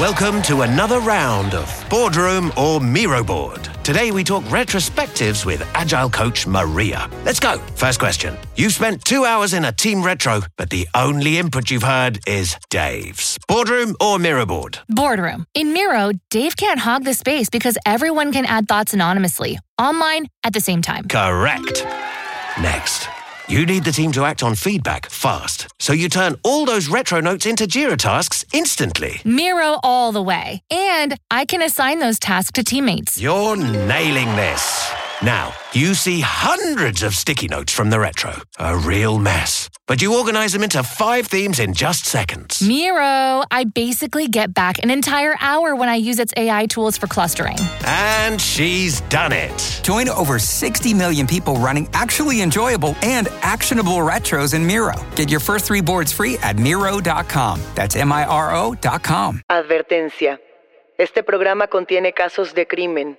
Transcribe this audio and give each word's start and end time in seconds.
Welcome 0.00 0.40
to 0.44 0.62
another 0.62 0.98
round 1.00 1.52
of 1.52 1.86
Boardroom 1.90 2.50
or 2.56 2.80
Miro 2.80 3.22
Board. 3.22 3.68
Today 3.84 4.12
we 4.12 4.24
talk 4.24 4.42
retrospectives 4.44 5.44
with 5.44 5.60
Agile 5.74 6.08
coach 6.08 6.46
Maria. 6.46 7.06
Let's 7.26 7.38
go. 7.38 7.58
First 7.74 7.98
question. 7.98 8.34
You've 8.56 8.72
spent 8.72 9.04
two 9.04 9.26
hours 9.26 9.52
in 9.52 9.66
a 9.66 9.72
team 9.72 10.02
retro, 10.02 10.40
but 10.56 10.70
the 10.70 10.88
only 10.94 11.36
input 11.36 11.70
you've 11.70 11.82
heard 11.82 12.18
is 12.26 12.56
Dave's. 12.70 13.36
Boardroom 13.46 13.94
or 14.00 14.18
Miro 14.18 14.46
Board? 14.46 14.78
Boardroom. 14.88 15.44
In 15.52 15.74
Miro, 15.74 16.12
Dave 16.30 16.56
can't 16.56 16.80
hog 16.80 17.04
the 17.04 17.12
space 17.12 17.50
because 17.50 17.76
everyone 17.84 18.32
can 18.32 18.46
add 18.46 18.68
thoughts 18.68 18.94
anonymously, 18.94 19.58
online, 19.78 20.28
at 20.44 20.54
the 20.54 20.62
same 20.62 20.80
time. 20.80 21.08
Correct. 21.08 21.84
Next. 22.58 23.06
You 23.50 23.66
need 23.66 23.82
the 23.82 23.90
team 23.90 24.12
to 24.12 24.24
act 24.24 24.44
on 24.44 24.54
feedback 24.54 25.10
fast, 25.10 25.66
so 25.80 25.92
you 25.92 26.08
turn 26.08 26.36
all 26.44 26.64
those 26.64 26.86
retro 26.86 27.20
notes 27.20 27.46
into 27.46 27.64
Jira 27.64 27.96
tasks 27.96 28.44
instantly. 28.52 29.20
Miro 29.24 29.80
all 29.82 30.12
the 30.12 30.22
way. 30.22 30.62
And 30.70 31.18
I 31.32 31.46
can 31.46 31.60
assign 31.60 31.98
those 31.98 32.20
tasks 32.20 32.52
to 32.52 32.62
teammates. 32.62 33.20
You're 33.20 33.56
nailing 33.56 34.36
this. 34.36 34.92
Now, 35.22 35.52
you 35.74 35.92
see 35.92 36.20
hundreds 36.20 37.02
of 37.02 37.14
sticky 37.14 37.46
notes 37.46 37.74
from 37.74 37.90
the 37.90 38.00
retro. 38.00 38.32
A 38.58 38.74
real 38.74 39.18
mess. 39.18 39.68
But 39.86 40.00
you 40.00 40.16
organize 40.16 40.54
them 40.54 40.62
into 40.62 40.82
five 40.82 41.26
themes 41.26 41.58
in 41.58 41.74
just 41.74 42.06
seconds. 42.06 42.66
Miro, 42.66 43.44
I 43.50 43.64
basically 43.74 44.28
get 44.28 44.54
back 44.54 44.82
an 44.82 44.90
entire 44.90 45.36
hour 45.40 45.76
when 45.76 45.90
I 45.90 45.96
use 45.96 46.18
its 46.18 46.32
AI 46.38 46.64
tools 46.66 46.96
for 46.96 47.06
clustering. 47.06 47.58
And 47.84 48.40
she's 48.40 49.02
done 49.10 49.32
it. 49.32 49.80
Join 49.82 50.08
over 50.08 50.38
60 50.38 50.94
million 50.94 51.26
people 51.26 51.56
running 51.56 51.86
actually 51.92 52.40
enjoyable 52.40 52.96
and 53.02 53.28
actionable 53.42 53.98
retros 53.98 54.54
in 54.54 54.66
Miro. 54.66 54.94
Get 55.16 55.30
your 55.30 55.40
first 55.40 55.66
three 55.66 55.82
boards 55.82 56.12
free 56.12 56.38
at 56.38 56.56
Miro.com. 56.56 57.60
That's 57.74 57.94
M 57.94 58.10
I 58.10 58.24
R 58.24 58.56
O.com. 58.56 59.42
Advertencia. 59.50 60.40
Este 60.96 61.22
programa 61.22 61.66
contiene 61.66 62.12
casos 62.12 62.54
de 62.54 62.66
crimen, 62.66 63.18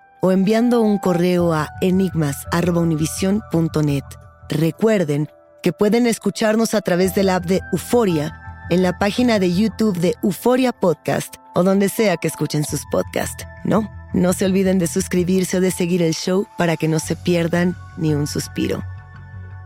o 0.21 0.31
enviando 0.31 0.81
un 0.81 0.97
correo 0.97 1.53
a 1.53 1.69
enigmas.univision.net. 1.81 4.03
Recuerden 4.49 5.29
que 5.61 5.73
pueden 5.73 6.07
escucharnos 6.07 6.73
a 6.73 6.81
través 6.81 7.13
de 7.15 7.23
la 7.23 7.35
app 7.35 7.45
de 7.45 7.61
Euforia, 7.71 8.37
en 8.69 8.83
la 8.83 8.97
página 8.97 9.37
de 9.37 9.53
YouTube 9.53 9.97
de 9.97 10.15
Euforia 10.23 10.71
Podcast 10.71 11.35
o 11.53 11.63
donde 11.63 11.89
sea 11.89 12.15
que 12.17 12.29
escuchen 12.29 12.63
sus 12.63 12.85
podcasts, 12.89 13.45
¿no? 13.65 13.89
No 14.13 14.33
se 14.33 14.45
olviden 14.45 14.79
de 14.79 14.87
suscribirse 14.87 15.57
o 15.57 15.61
de 15.61 15.71
seguir 15.71 16.01
el 16.01 16.13
show 16.13 16.47
para 16.57 16.77
que 16.77 16.87
no 16.87 16.99
se 16.99 17.15
pierdan 17.15 17.75
ni 17.97 18.13
un 18.13 18.27
suspiro. 18.27 18.83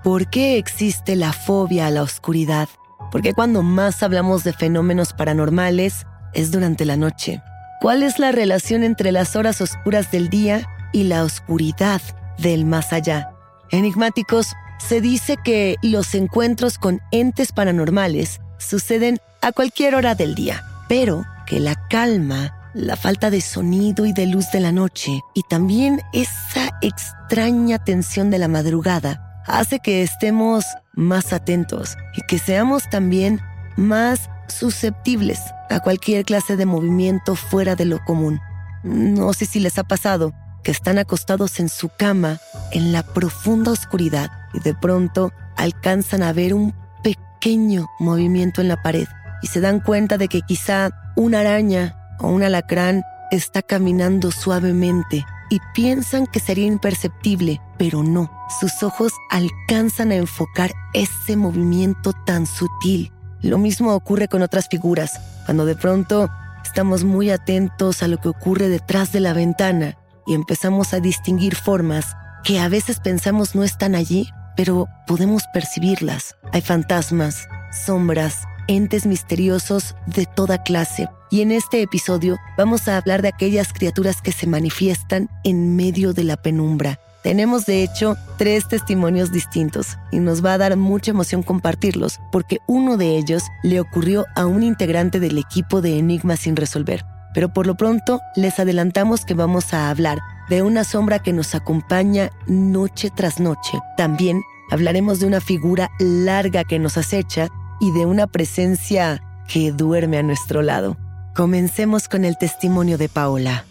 ¿Por 0.03 0.29
qué 0.29 0.57
existe 0.57 1.15
la 1.15 1.33
fobia 1.33 1.88
a 1.88 1.91
la 1.91 2.03
oscuridad? 2.03 2.69
Porque 3.11 3.33
cuando 3.33 3.63
más 3.63 4.03
hablamos 4.03 4.44
de 4.44 4.53
fenómenos 4.53 5.13
paranormales 5.13 6.05
es 6.33 6.51
durante 6.51 6.85
la 6.85 6.97
noche. 6.97 7.41
¿Cuál 7.81 8.03
es 8.03 8.19
la 8.19 8.31
relación 8.31 8.84
entre 8.84 9.12
las 9.12 9.36
horas 9.36 9.62
oscuras 9.62 10.12
del 10.12 10.30
día 10.30 10.68
y 10.91 11.03
la 11.03 11.24
oscuridad 11.24 12.02
del 12.38 12.66
más 12.66 12.94
allá? 12.94 13.30
Enigmáticos, 13.72 14.53
se 14.80 15.02
dice 15.02 15.38
que 15.44 15.75
los 15.81 16.16
encuentros 16.16 16.78
con 16.78 17.02
entes 17.12 17.52
paranormales 17.52 18.40
suceden 18.58 19.19
a 19.41 19.52
cualquier 19.52 19.96
hora 19.96 20.16
del 20.16 20.36
día, 20.36 20.63
pero 20.88 21.25
que 21.46 21.59
la 21.59 21.75
calma, 21.90 22.72
la 22.74 22.96
falta 22.96 23.30
de 23.30 23.41
sonido 23.41 24.06
y 24.06 24.13
de 24.13 24.28
luz 24.28 24.52
de 24.52 24.59
la 24.59 24.72
noche 24.72 25.22
y 25.34 25.44
también 25.44 26.02
esa 26.13 26.78
extraña 26.81 27.80
tensión 27.80 28.30
de 28.30 28.40
la 28.40 28.47
madrugada 28.47 29.44
hace 29.46 29.80
que 29.80 30.02
estemos 30.02 30.66
más 30.94 31.34
atentos 31.34 31.97
y 32.16 32.22
que 32.28 32.40
seamos 32.40 32.90
también 32.90 33.42
más 33.78 34.30
susceptibles 34.47 35.39
a 35.69 35.79
cualquier 35.79 36.25
clase 36.25 36.56
de 36.56 36.66
movimiento 36.66 37.35
fuera 37.35 37.75
de 37.75 37.85
lo 37.85 38.03
común. 38.03 38.39
No 38.83 39.33
sé 39.33 39.45
si 39.45 39.59
les 39.59 39.78
ha 39.78 39.83
pasado 39.83 40.33
que 40.63 40.72
están 40.72 40.97
acostados 40.97 41.59
en 41.59 41.69
su 41.69 41.89
cama 41.89 42.39
en 42.72 42.91
la 42.91 43.03
profunda 43.03 43.72
oscuridad 43.72 44.31
y 44.53 44.59
de 44.59 44.73
pronto 44.73 45.31
alcanzan 45.56 46.23
a 46.23 46.33
ver 46.33 46.53
un 46.53 46.73
pequeño 47.03 47.88
movimiento 48.00 48.61
en 48.61 48.67
la 48.67 48.81
pared 48.81 49.07
y 49.41 49.47
se 49.47 49.61
dan 49.61 49.79
cuenta 49.79 50.17
de 50.17 50.28
que 50.28 50.41
quizá 50.41 50.89
una 51.16 51.41
araña 51.41 51.95
o 52.19 52.29
un 52.29 52.44
alacrán 52.44 53.03
está 53.31 53.62
caminando 53.62 54.31
suavemente 54.31 55.25
y 55.50 55.59
piensan 55.73 56.25
que 56.25 56.39
sería 56.39 56.66
imperceptible, 56.66 57.62
pero 57.77 58.01
no. 58.01 58.31
Sus 58.59 58.81
ojos 58.81 59.13
alcanzan 59.29 60.12
a 60.12 60.16
enfocar 60.16 60.72
ese 60.94 61.35
movimiento 61.35 62.13
tan 62.25 62.47
sutil 62.47 63.14
lo 63.45 63.57
mismo 63.57 63.94
ocurre 63.94 64.28
con 64.28 64.41
otras 64.41 64.67
figuras, 64.69 65.19
cuando 65.45 65.66
de 65.66 65.75
pronto 65.75 66.29
estamos 66.63 67.03
muy 67.03 67.29
atentos 67.29 68.03
a 68.03 68.07
lo 68.07 68.17
que 68.17 68.29
ocurre 68.29 68.69
detrás 68.69 69.11
de 69.11 69.19
la 69.19 69.33
ventana 69.33 69.97
y 70.25 70.33
empezamos 70.33 70.94
a 70.94 71.00
distinguir 71.00 71.56
formas 71.56 72.16
que 72.44 72.59
a 72.59 72.69
veces 72.69 73.00
pensamos 73.00 73.56
no 73.56 73.63
están 73.63 73.95
allí, 73.95 74.30
pero 74.56 74.88
podemos 75.07 75.44
percibirlas. 75.53 76.36
Hay 76.53 76.62
fantasmas, 76.62 77.47
sombras, 77.86 78.44
entes 78.68 79.06
misteriosos 79.06 79.95
de 80.06 80.25
toda 80.25 80.63
clase. 80.63 81.09
Y 81.31 81.42
en 81.42 81.51
este 81.51 81.81
episodio 81.81 82.38
vamos 82.57 82.88
a 82.88 82.97
hablar 82.97 83.21
de 83.21 83.30
aquellas 83.30 83.74
criaturas 83.74 84.21
que 84.21 84.31
se 84.31 84.47
manifiestan 84.47 85.30
en 85.44 85.75
medio 85.75 86.13
de 86.13 86.24
la 86.24 86.38
penumbra, 86.38 87.00
tenemos 87.25 87.66
de 87.66 87.81
hecho 87.81 88.18
tres 88.38 88.68
testimonios 88.68 89.31
distintos 89.31 89.98
y 90.12 90.19
nos 90.19 90.45
va 90.45 90.54
a 90.54 90.57
dar 90.60 90.77
mucha 90.77 91.10
emoción 91.10 91.42
compartirlos 91.42 92.19
porque 92.31 92.60
uno 92.68 92.98
de 92.98 93.18
ellos 93.18 93.42
le 93.63 93.80
ocurrió 93.80 94.27
a 94.36 94.45
un 94.45 94.62
integrante 94.62 95.19
del 95.19 95.39
equipo 95.39 95.81
de 95.81 95.98
Enigma 95.98 96.38
sin 96.38 96.56
resolver. 96.56 97.04
Pero 97.33 97.51
por 97.51 97.66
lo 97.66 97.74
pronto 97.74 98.22
les 98.36 98.60
adelantamos 98.60 99.25
que 99.25 99.33
vamos 99.33 99.74
a 99.74 99.89
hablar 99.89 100.19
de 100.50 100.62
una 100.62 100.83
sombra 100.83 101.18
que 101.18 101.33
nos 101.33 101.56
acompaña 101.56 102.30
noche 102.45 103.10
tras 103.10 103.39
noche. 103.39 103.80
También 103.98 104.44
hablaremos 104.69 105.19
de 105.19 105.25
una 105.25 105.42
figura 105.42 105.89
larga 105.98 106.63
que 106.63 106.78
nos 106.78 106.95
acecha 106.95 107.48
y 107.81 107.92
de 107.92 108.06
una 108.06 108.28
presencia 108.28 109.19
que 109.51 109.71
duerme 109.71 110.19
a 110.19 110.24
nuestro 110.24 110.62
lado. 110.62 110.95
Comencemos 111.33 112.07
con 112.07 112.24
el 112.24 112.38
testimonio 112.38 113.00
de 113.00 113.10
Paola. 113.10 113.66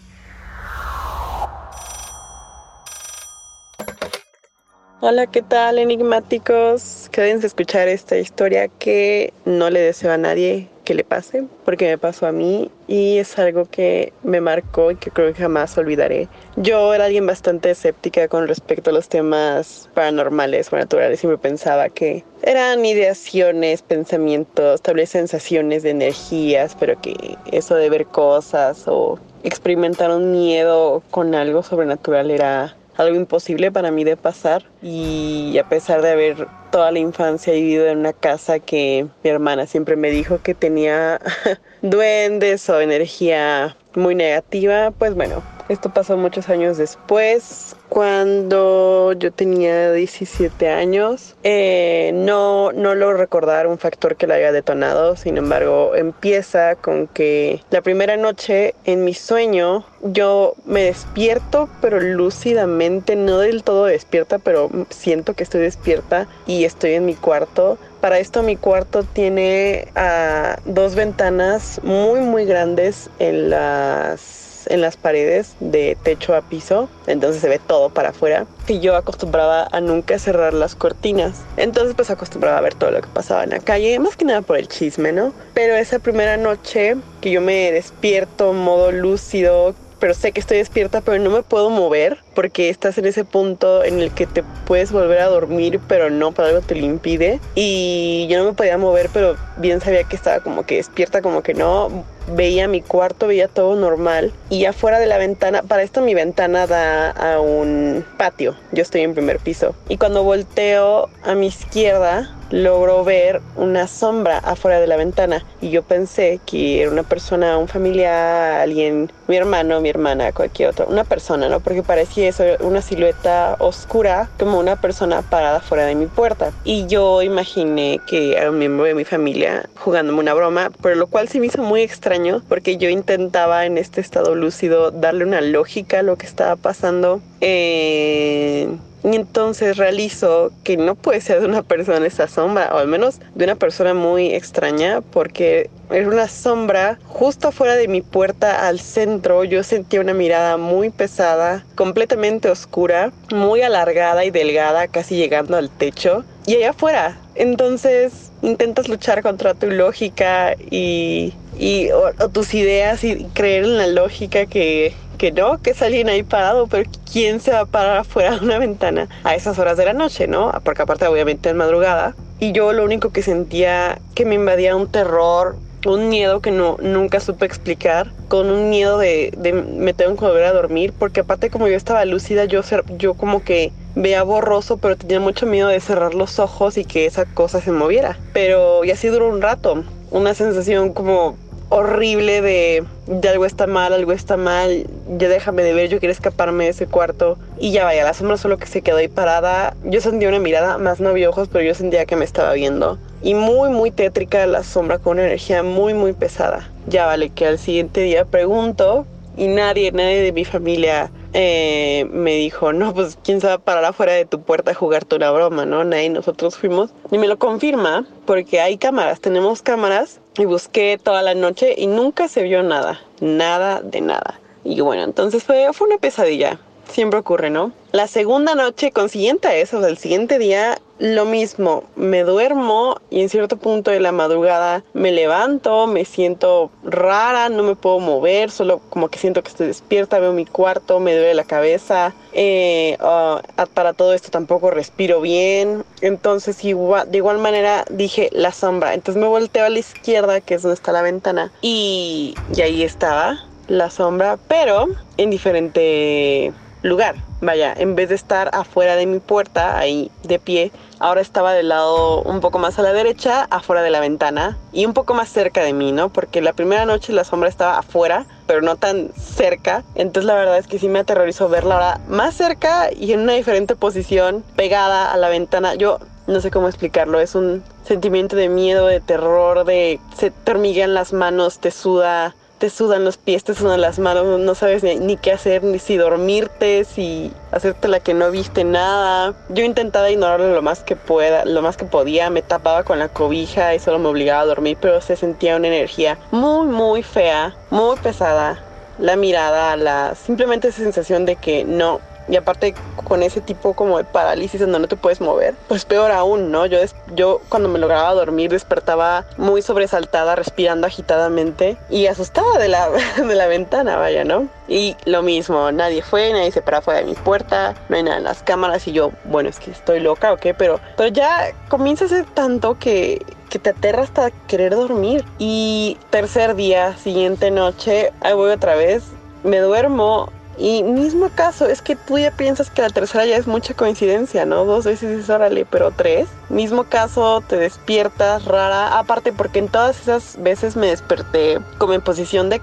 Hola, 5.01 5.27
¿qué 5.27 5.41
tal, 5.41 5.77
enigmáticos? 5.77 7.09
Quédense 7.11 7.45
a 7.45 7.47
escuchar 7.47 7.89
esta 7.89 8.17
historia 8.17 8.69
que 8.69 9.33
no 9.43 9.69
le 9.69 9.81
deseo 9.81 10.13
a 10.13 10.17
nadie 10.17 10.69
que 10.85 10.93
le 10.93 11.03
pase, 11.03 11.43
porque 11.65 11.89
me 11.89 11.97
pasó 11.97 12.27
a 12.27 12.31
mí 12.31 12.71
y 12.87 13.17
es 13.17 13.37
algo 13.37 13.65
que 13.65 14.13
me 14.23 14.39
marcó 14.39 14.91
y 14.91 14.95
que 14.95 15.11
creo 15.11 15.33
que 15.33 15.41
jamás 15.41 15.77
olvidaré. 15.77 16.29
Yo 16.55 16.93
era 16.93 17.05
alguien 17.05 17.27
bastante 17.27 17.71
escéptica 17.71 18.29
con 18.29 18.47
respecto 18.47 18.91
a 18.91 18.93
los 18.93 19.09
temas 19.09 19.89
paranormales 19.93 20.71
o 20.71 20.77
naturales. 20.77 21.19
Siempre 21.19 21.39
pensaba 21.39 21.89
que 21.89 22.23
eran 22.41 22.85
ideaciones, 22.85 23.81
pensamientos, 23.81 24.81
tal 24.81 24.95
vez 24.95 25.09
sensaciones 25.09 25.83
de 25.83 25.89
energías, 25.89 26.73
pero 26.79 27.01
que 27.01 27.37
eso 27.51 27.75
de 27.75 27.89
ver 27.89 28.05
cosas 28.05 28.87
o 28.87 29.19
experimentar 29.43 30.09
un 30.09 30.31
miedo 30.31 31.03
con 31.11 31.35
algo 31.35 31.63
sobrenatural 31.63 32.31
era 32.31 32.77
algo 32.97 33.15
imposible 33.15 33.71
para 33.71 33.91
mí 33.91 34.03
de 34.03 34.17
pasar. 34.17 34.63
Y 34.81 35.57
a 35.57 35.67
pesar 35.67 36.01
de 36.01 36.11
haber 36.11 36.47
toda 36.71 36.91
la 36.91 36.99
infancia 36.99 37.53
vivido 37.53 37.87
en 37.87 37.99
una 37.99 38.13
casa 38.13 38.59
que 38.59 39.07
mi 39.23 39.29
hermana 39.29 39.65
siempre 39.67 39.95
me 39.95 40.09
dijo 40.09 40.41
que 40.41 40.53
tenía 40.53 41.19
duendes 41.81 42.69
o 42.69 42.81
energía 42.81 43.75
muy 43.95 44.15
negativa, 44.15 44.91
pues 44.91 45.15
bueno, 45.15 45.41
esto 45.69 45.93
pasó 45.93 46.17
muchos 46.17 46.49
años 46.49 46.77
después, 46.77 47.75
cuando 47.95 49.13
yo 49.13 49.31
tenía 49.31 49.93
17 49.93 50.67
años. 50.67 51.37
Eh, 51.43 52.11
no, 52.13 52.73
no 52.73 52.93
logro 52.93 53.15
recordar 53.15 53.67
un 53.67 53.77
factor 53.77 54.17
que 54.17 54.27
la 54.27 54.35
haya 54.35 54.51
detonado, 54.51 55.15
sin 55.15 55.37
embargo, 55.37 55.95
empieza 55.95 56.75
con 56.75 57.07
que 57.07 57.61
la 57.69 57.81
primera 57.81 58.17
noche 58.17 58.75
en 58.83 59.05
mi 59.05 59.13
sueño 59.13 59.85
yo 60.01 60.55
me 60.65 60.83
despierto, 60.83 61.69
pero 61.79 62.01
lúcidamente, 62.01 63.15
no 63.15 63.39
del 63.39 63.63
todo 63.63 63.85
despierta, 63.85 64.39
pero 64.39 64.69
siento 64.89 65.33
que 65.33 65.43
estoy 65.43 65.61
despierta 65.61 66.27
y 66.45 66.65
estoy 66.65 66.95
en 66.95 67.05
mi 67.05 67.15
cuarto. 67.15 67.77
Para 68.01 68.19
esto 68.19 68.43
mi 68.43 68.57
cuarto 68.57 69.03
tiene 69.03 69.87
uh, 69.95 70.59
dos 70.65 70.95
ventanas 70.95 71.79
muy 71.81 72.19
muy 72.19 72.43
grandes 72.45 73.09
en 73.19 73.51
las 73.51 74.44
en 74.67 74.81
las 74.81 74.97
paredes 74.97 75.55
de 75.59 75.97
techo 76.03 76.35
a 76.35 76.41
piso, 76.41 76.89
entonces 77.07 77.41
se 77.41 77.49
ve 77.49 77.59
todo 77.59 77.89
para 77.89 78.09
afuera. 78.09 78.45
Y 78.67 78.79
yo 78.79 78.95
acostumbraba 78.95 79.67
a 79.71 79.81
nunca 79.81 80.19
cerrar 80.19 80.53
las 80.53 80.75
cortinas. 80.75 81.41
Entonces 81.57 81.95
pues 81.95 82.09
acostumbraba 82.09 82.57
a 82.57 82.61
ver 82.61 82.75
todo 82.75 82.91
lo 82.91 83.01
que 83.01 83.07
pasaba 83.07 83.43
en 83.43 83.51
la 83.51 83.59
calle, 83.59 83.99
más 83.99 84.15
que 84.15 84.25
nada 84.25 84.41
por 84.41 84.57
el 84.57 84.67
chisme, 84.67 85.11
¿no? 85.11 85.33
Pero 85.53 85.75
esa 85.75 85.99
primera 85.99 86.37
noche 86.37 86.95
que 87.21 87.31
yo 87.31 87.41
me 87.41 87.71
despierto 87.71 88.53
modo 88.53 88.91
lúcido, 88.91 89.75
pero 89.99 90.13
sé 90.13 90.31
que 90.31 90.39
estoy 90.39 90.57
despierta, 90.57 91.01
pero 91.01 91.21
no 91.23 91.29
me 91.29 91.43
puedo 91.43 91.69
mover 91.69 92.24
porque 92.35 92.69
estás 92.69 92.97
en 92.97 93.05
ese 93.05 93.23
punto 93.23 93.83
en 93.83 93.99
el 93.99 94.11
que 94.11 94.27
te 94.27 94.43
puedes 94.65 94.91
volver 94.91 95.19
a 95.21 95.27
dormir, 95.27 95.79
pero 95.87 96.09
no, 96.09 96.31
para 96.33 96.49
algo 96.49 96.61
te 96.61 96.75
lo 96.75 96.85
impide. 96.85 97.39
Y 97.55 98.27
yo 98.29 98.37
no 98.37 98.45
me 98.45 98.53
podía 98.53 98.77
mover, 98.77 99.09
pero 99.11 99.35
bien 99.57 99.81
sabía 99.81 100.03
que 100.03 100.15
estaba 100.15 100.41
como 100.41 100.65
que 100.65 100.75
despierta, 100.75 101.21
como 101.21 101.41
que 101.41 101.53
no. 101.53 102.03
Veía 102.27 102.67
mi 102.67 102.81
cuarto, 102.81 103.27
veía 103.27 103.47
todo 103.47 103.75
normal. 103.75 104.33
Y 104.49 104.65
afuera 104.65 104.99
de 104.99 105.05
la 105.05 105.17
ventana, 105.17 105.61
para 105.61 105.83
esto 105.83 106.01
mi 106.01 106.15
ventana 106.15 106.67
da 106.67 107.11
a 107.11 107.39
un 107.39 108.03
patio. 108.17 108.55
Yo 108.71 108.81
estoy 108.81 109.01
en 109.01 109.13
primer 109.13 109.39
piso. 109.39 109.75
Y 109.89 109.97
cuando 109.97 110.23
volteo 110.23 111.09
a 111.23 111.35
mi 111.35 111.47
izquierda, 111.47 112.35
logro 112.51 113.03
ver 113.03 113.41
una 113.55 113.87
sombra 113.87 114.37
afuera 114.37 114.79
de 114.79 114.87
la 114.87 114.97
ventana 114.97 115.43
y 115.61 115.71
yo 115.71 115.83
pensé 115.83 116.39
que 116.45 116.81
era 116.81 116.91
una 116.91 117.03
persona, 117.03 117.57
un 117.57 117.67
familiar, 117.67 118.61
alguien, 118.61 119.11
mi 119.27 119.35
hermano, 119.35 119.81
mi 119.81 119.89
hermana, 119.89 120.31
cualquier 120.31 120.69
otra, 120.69 120.85
una 120.85 121.03
persona, 121.03 121.49
¿no? 121.49 121.59
Porque 121.59 121.83
parecía 121.83 122.24
eso, 122.25 122.43
una 122.59 122.81
silueta 122.81 123.55
oscura 123.59 124.29
como 124.37 124.59
una 124.59 124.75
persona 124.75 125.21
parada 125.21 125.59
fuera 125.59 125.85
de 125.85 125.95
mi 125.95 126.07
puerta. 126.07 126.51
Y 126.63 126.87
yo 126.87 127.21
imaginé 127.21 127.99
que 128.07 128.33
era 128.33 128.51
un 128.51 128.59
miembro 128.59 128.85
de 128.85 128.95
mi 128.95 129.05
familia 129.05 129.69
jugándome 129.75 130.19
una 130.19 130.33
broma, 130.33 130.71
pero 130.81 130.95
lo 130.95 131.07
cual 131.07 131.27
se 131.27 131.39
me 131.39 131.47
hizo 131.47 131.61
muy 131.61 131.81
extraño 131.81 132.41
porque 132.47 132.77
yo 132.77 132.89
intentaba 132.89 133.65
en 133.65 133.77
este 133.77 134.01
estado 134.01 134.35
lúcido 134.35 134.91
darle 134.91 135.25
una 135.25 135.41
lógica 135.41 135.99
a 135.99 136.03
lo 136.03 136.17
que 136.17 136.25
estaba 136.25 136.55
pasando. 136.55 137.21
Eh, 137.41 138.67
y 139.05 139.15
entonces 139.15 139.77
realizo 139.77 140.51
que 140.63 140.77
no 140.77 140.95
puede 140.95 141.21
ser 141.21 141.39
de 141.39 141.45
una 141.45 141.61
persona 141.61 142.07
esa 142.07 142.27
sombra, 142.27 142.71
o 142.73 142.77
al 142.77 142.87
menos 142.87 143.19
de 143.35 143.43
una 143.45 143.55
persona 143.55 143.93
muy 143.93 144.33
extraña, 144.33 145.01
porque 145.01 145.69
era 145.91 146.07
una 146.07 146.27
sombra 146.27 146.99
justo 147.05 147.49
afuera 147.49 147.75
de 147.75 147.87
mi 147.87 148.01
puerta 148.01 148.67
al 148.67 148.79
centro. 148.79 149.43
Yo 149.43 149.63
sentía 149.63 150.01
una 150.01 150.13
mirada 150.13 150.57
muy 150.57 150.89
pesada, 150.89 151.65
completamente 151.75 152.49
oscura, 152.49 153.11
muy 153.31 153.61
alargada 153.61 154.25
y 154.25 154.31
delgada, 154.31 154.87
casi 154.87 155.15
llegando 155.15 155.57
al 155.57 155.69
techo. 155.69 156.23
Y 156.45 156.55
allá 156.55 156.71
afuera. 156.71 157.17
Entonces 157.35 158.31
intentas 158.41 158.87
luchar 158.87 159.21
contra 159.21 159.53
tu 159.53 159.67
lógica 159.67 160.55
y, 160.69 161.33
y 161.57 161.89
o 161.91 162.29
tus 162.29 162.53
ideas 162.53 163.03
y 163.03 163.25
creer 163.33 163.65
en 163.65 163.77
la 163.77 163.87
lógica 163.87 164.45
que 164.45 164.93
que 165.15 165.31
no, 165.31 165.61
que 165.61 165.71
es 165.71 165.81
alguien 165.81 166.09
ahí 166.09 166.23
parado, 166.23 166.67
pero 166.67 166.89
¿quién 167.11 167.39
se 167.39 167.51
va 167.51 167.61
a 167.61 167.65
parar 167.65 167.97
afuera 167.97 168.37
de 168.37 168.45
una 168.45 168.59
ventana 168.59 169.07
a 169.23 169.35
esas 169.35 169.57
horas 169.59 169.77
de 169.77 169.85
la 169.85 169.93
noche, 169.93 170.27
no? 170.27 170.51
Porque 170.63 170.81
aparte 170.81 171.07
obviamente 171.07 171.49
en 171.49 171.57
madrugada. 171.57 172.15
Y 172.39 172.51
yo 172.51 172.73
lo 172.73 172.83
único 172.83 173.11
que 173.11 173.21
sentía 173.21 173.99
que 174.13 174.25
me 174.25 174.35
invadía 174.35 174.75
un 174.75 174.91
terror, 174.91 175.55
un 175.93 176.09
miedo 176.09 176.41
que 176.41 176.51
no, 176.51 176.77
nunca 176.81 177.19
supe 177.19 177.45
explicar, 177.45 178.11
con 178.27 178.49
un 178.49 178.69
miedo 178.69 178.97
de, 178.97 179.31
de 179.37 179.53
me 179.53 179.93
tengo 179.93 180.15
que 180.15 180.25
volver 180.25 180.43
a 180.43 180.53
dormir, 180.53 180.93
porque 180.97 181.21
aparte 181.21 181.49
como 181.49 181.67
yo 181.67 181.75
estaba 181.75 182.03
lúcida, 182.05 182.45
yo, 182.45 182.61
yo 182.97 183.13
como 183.13 183.43
que 183.43 183.71
veía 183.95 184.23
borroso, 184.23 184.77
pero 184.77 184.97
tenía 184.97 185.19
mucho 185.19 185.45
miedo 185.45 185.67
de 185.69 185.79
cerrar 185.79 186.13
los 186.13 186.39
ojos 186.39 186.77
y 186.77 186.85
que 186.85 187.05
esa 187.05 187.25
cosa 187.25 187.61
se 187.61 187.71
moviera. 187.71 188.17
Pero 188.33 188.83
y 188.83 188.91
así 188.91 189.07
duró 189.07 189.29
un 189.29 189.41
rato, 189.41 189.83
una 190.11 190.33
sensación 190.33 190.93
como 190.93 191.37
horrible 191.69 192.41
de, 192.41 192.83
de, 193.07 193.29
algo 193.29 193.45
está 193.45 193.67
mal, 193.67 193.93
algo 193.93 194.11
está 194.11 194.37
mal, 194.37 194.85
ya 195.17 195.29
déjame 195.29 195.63
de 195.63 195.73
ver, 195.73 195.89
yo 195.89 195.99
quiero 195.99 196.11
escaparme 196.11 196.65
de 196.65 196.69
ese 196.71 196.87
cuarto. 196.87 197.37
Y 197.57 197.71
ya 197.71 197.83
vaya, 197.83 198.03
la 198.03 198.13
sombra 198.13 198.37
solo 198.37 198.57
que 198.57 198.67
se 198.67 198.81
quedó 198.81 198.97
ahí 198.97 199.07
parada. 199.07 199.75
Yo 199.83 200.01
sentía 200.01 200.29
una 200.29 200.39
mirada, 200.39 200.77
más 200.77 200.99
no 200.99 201.09
había 201.09 201.29
ojos, 201.29 201.49
pero 201.51 201.65
yo 201.65 201.73
sentía 201.73 202.05
que 202.05 202.15
me 202.15 202.25
estaba 202.25 202.53
viendo. 202.53 202.97
Y 203.25 203.33
muy, 203.33 203.69
muy 203.69 203.89
tétrica 203.89 204.45
la 204.45 204.63
sombra 204.63 204.99
con 204.99 205.13
una 205.13 205.23
energía 205.23 205.63
muy, 205.63 205.95
muy 205.95 206.13
pesada. 206.13 206.69
Ya 206.85 207.07
vale, 207.07 207.31
que 207.31 207.47
al 207.47 207.57
siguiente 207.57 208.01
día 208.01 208.23
pregunto 208.23 209.07
y 209.35 209.47
nadie, 209.47 209.91
nadie 209.91 210.21
de 210.21 210.31
mi 210.31 210.45
familia 210.45 211.09
eh, 211.33 212.07
me 212.11 212.35
dijo, 212.35 212.71
no, 212.71 212.93
pues 212.93 213.17
quién 213.23 213.41
se 213.41 213.47
va 213.47 213.53
a 213.53 213.57
parar 213.57 213.83
afuera 213.83 214.13
de 214.13 214.25
tu 214.25 214.41
puerta 214.41 214.69
a 214.69 214.73
jugarte 214.75 215.15
una 215.15 215.31
broma, 215.31 215.65
¿no? 215.65 215.83
Nadie, 215.83 216.11
nosotros 216.11 216.55
fuimos. 216.55 216.91
Y 217.09 217.17
me 217.17 217.27
lo 217.27 217.39
confirma 217.39 218.05
porque 218.27 218.61
hay 218.61 218.77
cámaras, 218.77 219.19
tenemos 219.21 219.63
cámaras 219.63 220.19
y 220.37 220.45
busqué 220.45 220.99
toda 221.01 221.23
la 221.23 221.33
noche 221.33 221.73
y 221.75 221.87
nunca 221.87 222.27
se 222.27 222.43
vio 222.43 222.61
nada, 222.61 223.01
nada 223.21 223.81
de 223.81 224.01
nada. 224.01 224.39
Y 224.63 224.81
bueno, 224.81 225.01
entonces 225.01 225.43
fue, 225.43 225.67
fue 225.73 225.87
una 225.87 225.97
pesadilla. 225.97 226.59
Siempre 226.89 227.19
ocurre, 227.19 227.49
¿no? 227.49 227.71
La 227.91 228.07
segunda 228.07 228.55
noche, 228.55 228.91
consiguiente 228.91 229.47
a 229.47 229.55
eso, 229.55 229.85
el 229.85 229.97
siguiente 229.97 230.37
día, 230.37 230.77
lo 230.99 231.25
mismo. 231.25 231.83
Me 231.95 232.23
duermo 232.23 232.97
y 233.09 233.21
en 233.21 233.29
cierto 233.29 233.57
punto 233.57 233.91
de 233.91 233.99
la 233.99 234.11
madrugada 234.11 234.83
me 234.93 235.11
levanto, 235.11 235.87
me 235.87 236.05
siento 236.05 236.71
rara, 236.83 237.49
no 237.49 237.63
me 237.63 237.75
puedo 237.75 237.99
mover, 237.99 238.51
solo 238.51 238.81
como 238.89 239.09
que 239.09 239.19
siento 239.19 239.43
que 239.43 239.49
estoy 239.49 239.67
despierta, 239.67 240.19
veo 240.19 240.33
mi 240.33 240.45
cuarto, 240.45 240.99
me 240.99 241.13
duele 241.15 241.33
la 241.33 241.43
cabeza. 241.43 242.13
Eh, 242.33 242.97
uh, 243.01 243.39
para 243.73 243.93
todo 243.93 244.13
esto 244.13 244.29
tampoco 244.29 244.71
respiro 244.71 245.21
bien. 245.21 245.83
Entonces, 246.01 246.63
igual, 246.63 247.09
de 247.09 247.17
igual 247.17 247.39
manera 247.39 247.85
dije 247.89 248.29
la 248.31 248.51
sombra. 248.51 248.93
Entonces 248.93 249.21
me 249.21 249.27
volteo 249.27 249.65
a 249.65 249.69
la 249.69 249.79
izquierda, 249.79 250.41
que 250.41 250.55
es 250.55 250.61
donde 250.61 250.75
está 250.75 250.91
la 250.91 251.01
ventana, 251.01 251.51
y, 251.61 252.35
y 252.55 252.61
ahí 252.61 252.83
estaba 252.83 253.39
la 253.67 253.89
sombra, 253.89 254.37
pero 254.47 254.87
en 255.17 255.29
diferente 255.29 256.53
lugar. 256.85 257.15
Vaya, 257.41 257.73
en 257.75 257.95
vez 257.95 258.09
de 258.09 258.15
estar 258.15 258.49
afuera 258.53 258.95
de 258.95 259.05
mi 259.05 259.19
puerta, 259.19 259.77
ahí 259.77 260.11
de 260.23 260.39
pie, 260.39 260.71
ahora 260.99 261.21
estaba 261.21 261.53
del 261.53 261.69
lado 261.69 262.21
un 262.21 262.39
poco 262.39 262.59
más 262.59 262.79
a 262.79 262.81
la 262.81 262.93
derecha, 262.93 263.47
afuera 263.49 263.81
de 263.81 263.89
la 263.89 263.99
ventana 263.99 264.57
y 264.71 264.85
un 264.85 264.93
poco 264.93 265.13
más 265.13 265.29
cerca 265.29 265.61
de 265.61 265.73
mí, 265.73 265.91
¿no? 265.91 266.09
Porque 266.09 266.41
la 266.41 266.53
primera 266.53 266.85
noche 266.85 267.13
la 267.13 267.23
sombra 267.23 267.49
estaba 267.49 267.77
afuera, 267.77 268.25
pero 268.47 268.61
no 268.61 268.77
tan 268.77 269.11
cerca. 269.13 269.83
Entonces 269.95 270.25
la 270.25 270.35
verdad 270.35 270.57
es 270.57 270.67
que 270.67 270.79
sí 270.79 270.87
me 270.87 270.99
aterrorizó 270.99 271.49
verla 271.49 271.75
ahora 271.75 271.99
más 272.07 272.35
cerca 272.35 272.89
y 272.91 273.13
en 273.13 273.21
una 273.21 273.33
diferente 273.33 273.75
posición, 273.75 274.43
pegada 274.55 275.11
a 275.11 275.17
la 275.17 275.29
ventana. 275.29 275.75
Yo 275.75 275.99
no 276.27 276.41
sé 276.41 276.49
cómo 276.49 276.67
explicarlo, 276.67 277.19
es 277.19 277.35
un 277.35 277.63
sentimiento 277.85 278.35
de 278.35 278.49
miedo, 278.49 278.87
de 278.87 278.99
terror, 278.99 279.65
de 279.65 279.99
se 280.17 280.31
te 280.31 280.51
hormiguean 280.51 280.93
las 280.93 281.13
manos, 281.13 281.59
te 281.59 281.69
suda 281.69 282.35
te 282.65 282.71
sudan 282.71 283.05
los 283.05 283.17
pies, 283.17 283.43
te 283.43 283.53
sudan 283.53 283.79
las 283.79 283.99
manos, 283.99 284.39
no 284.39 284.55
sabes 284.55 284.81
ni, 284.81 285.17
qué 285.17 285.31
hacer, 285.31 285.63
ni 285.63 285.77
si 285.77 285.97
dormirte, 285.97 286.83
si 286.83 287.31
hacerte 287.51 287.87
la 287.87 287.99
que 287.99 288.15
no 288.15 288.31
viste 288.31 288.63
nada. 288.63 289.35
Yo 289.49 289.63
intentaba 289.63 290.09
ignorarlo 290.09 290.51
lo 290.51 290.63
más 290.63 290.81
que 290.81 290.95
pueda, 290.95 291.45
lo 291.45 291.61
más 291.61 291.77
que 291.77 291.85
podía, 291.85 292.31
me 292.31 292.41
tapaba 292.41 292.81
con 292.81 292.97
la 292.97 293.07
cobija 293.07 293.75
y 293.75 293.79
solo 293.79 293.99
me 293.99 294.07
obligaba 294.07 294.41
a 294.41 294.45
dormir, 294.47 294.79
pero 294.81 294.99
se 294.99 295.15
sentía 295.15 295.57
una 295.57 295.67
energía 295.67 296.17
muy, 296.31 296.65
muy 296.65 297.03
fea, 297.03 297.55
muy 297.69 297.97
pesada. 297.97 298.59
La 298.97 299.15
mirada, 299.15 299.77
la 299.77 300.15
simplemente 300.15 300.71
sensación 300.71 301.27
de 301.27 301.35
que 301.35 301.65
no, 301.65 302.01
y 302.27 302.35
aparte 302.35 302.73
con 303.03 303.23
ese 303.23 303.41
tipo 303.41 303.73
como 303.73 303.97
de 303.97 304.03
parálisis 304.03 304.59
donde 304.59 304.79
no 304.79 304.87
te 304.87 304.95
puedes 304.95 305.21
mover, 305.21 305.53
pues 305.67 305.85
peor 305.85 306.11
aún, 306.11 306.51
¿no? 306.51 306.65
Yo, 306.65 306.79
yo 307.15 307.41
cuando 307.49 307.69
me 307.69 307.79
lograba 307.79 308.13
dormir 308.13 308.51
despertaba 308.51 309.25
muy 309.37 309.61
sobresaltada, 309.61 310.35
respirando 310.35 310.87
agitadamente 310.87 311.77
y 311.89 312.07
asustada 312.07 312.57
de 312.57 312.67
la, 312.67 312.89
de 313.17 313.35
la 313.35 313.47
ventana, 313.47 313.97
vaya, 313.97 314.23
¿no? 314.23 314.47
Y 314.67 314.95
lo 315.05 315.21
mismo, 315.21 315.71
nadie 315.71 316.01
fue, 316.01 316.31
nadie 316.33 316.51
se 316.51 316.61
paró 316.61 316.81
fuera 316.81 317.01
de 317.01 317.05
mi 317.05 317.13
puerta, 317.13 317.75
no 317.89 317.97
en 317.97 318.23
las 318.23 318.43
cámaras 318.43 318.87
y 318.87 318.91
yo, 318.91 319.11
bueno, 319.25 319.49
es 319.49 319.59
que 319.59 319.71
estoy 319.71 319.99
loca 319.99 320.33
o 320.33 320.37
qué, 320.37 320.53
pero, 320.53 320.79
pero 320.97 321.09
ya 321.09 321.51
comienza 321.69 322.05
a 322.05 322.07
ser 322.07 322.25
tanto 322.25 322.77
que, 322.79 323.23
que 323.49 323.59
te 323.59 323.69
aterra 323.69 324.03
hasta 324.03 324.31
querer 324.31 324.75
dormir. 324.75 325.23
Y 325.37 325.97
tercer 326.09 326.55
día, 326.55 326.97
siguiente 326.97 327.51
noche, 327.51 328.11
ahí 328.21 328.33
voy 328.33 328.51
otra 328.51 328.75
vez, 328.75 329.03
me 329.43 329.59
duermo 329.59 330.31
y 330.57 330.83
mismo 330.83 331.29
caso, 331.35 331.65
es 331.65 331.81
que 331.81 331.95
tú 331.95 332.17
ya 332.17 332.31
piensas 332.31 332.69
que 332.69 332.81
la 332.81 332.89
tercera 332.89 333.25
ya 333.25 333.37
es 333.37 333.47
mucha 333.47 333.73
coincidencia, 333.73 334.45
¿no? 334.45 334.65
Dos 334.65 334.85
veces 334.85 335.19
es 335.19 335.29
órale, 335.29 335.65
pero 335.65 335.91
tres. 335.91 336.27
Mismo 336.49 336.85
caso, 336.85 337.43
te 337.47 337.57
despiertas 337.57 338.45
rara. 338.45 338.97
Aparte 338.97 339.33
porque 339.33 339.59
en 339.59 339.67
todas 339.67 339.99
esas 339.99 340.41
veces 340.41 340.75
me 340.75 340.87
desperté 340.87 341.59
como 341.77 341.93
en 341.93 342.01
posición 342.01 342.49
de 342.49 342.61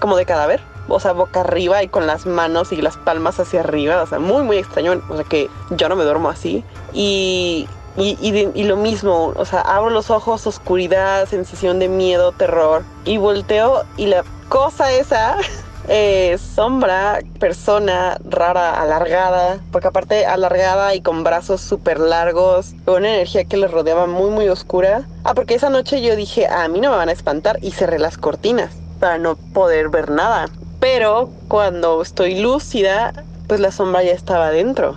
como 0.00 0.16
de 0.16 0.26
cadáver. 0.26 0.60
O 0.88 1.00
sea, 1.00 1.12
boca 1.12 1.40
arriba 1.40 1.82
y 1.82 1.88
con 1.88 2.06
las 2.06 2.26
manos 2.26 2.72
y 2.72 2.76
las 2.82 2.96
palmas 2.96 3.38
hacia 3.40 3.60
arriba. 3.60 4.02
O 4.02 4.06
sea, 4.06 4.18
muy, 4.18 4.42
muy 4.42 4.58
extraño. 4.58 5.00
O 5.08 5.16
sea, 5.16 5.24
que 5.24 5.48
yo 5.70 5.88
no 5.88 5.96
me 5.96 6.04
duermo 6.04 6.28
así. 6.28 6.64
Y 6.92 7.68
y, 7.96 8.18
y, 8.20 8.50
y, 8.54 8.64
lo 8.64 8.76
mismo, 8.76 9.32
o 9.36 9.44
sea, 9.44 9.60
abro 9.60 9.88
los 9.88 10.10
ojos, 10.10 10.48
oscuridad, 10.48 11.28
sensación 11.28 11.78
de 11.78 11.88
miedo, 11.88 12.32
terror. 12.32 12.82
Y 13.04 13.18
volteo 13.18 13.84
y 13.96 14.06
la 14.06 14.24
cosa 14.48 14.90
esa 14.92 15.36
eh, 15.88 16.38
sombra, 16.38 17.20
persona 17.38 18.16
rara, 18.24 18.80
alargada, 18.80 19.60
porque 19.70 19.88
aparte 19.88 20.26
alargada 20.26 20.94
y 20.94 21.00
con 21.00 21.24
brazos 21.24 21.60
súper 21.60 22.00
largos, 22.00 22.74
con 22.84 23.02
una 23.02 23.14
energía 23.14 23.44
que 23.44 23.56
le 23.56 23.68
rodeaba 23.68 24.06
muy 24.06 24.30
muy 24.30 24.48
oscura. 24.48 25.06
Ah, 25.24 25.34
porque 25.34 25.54
esa 25.54 25.70
noche 25.70 26.02
yo 26.02 26.16
dije, 26.16 26.46
a 26.46 26.68
mí 26.68 26.80
no 26.80 26.90
me 26.90 26.96
van 26.96 27.08
a 27.08 27.12
espantar 27.12 27.58
y 27.62 27.72
cerré 27.72 27.98
las 27.98 28.18
cortinas 28.18 28.74
para 29.00 29.18
no 29.18 29.36
poder 29.36 29.88
ver 29.88 30.10
nada. 30.10 30.48
Pero 30.80 31.30
cuando 31.48 32.00
estoy 32.02 32.40
lúcida, 32.40 33.12
pues 33.46 33.60
la 33.60 33.70
sombra 33.70 34.02
ya 34.02 34.12
estaba 34.12 34.46
adentro, 34.48 34.96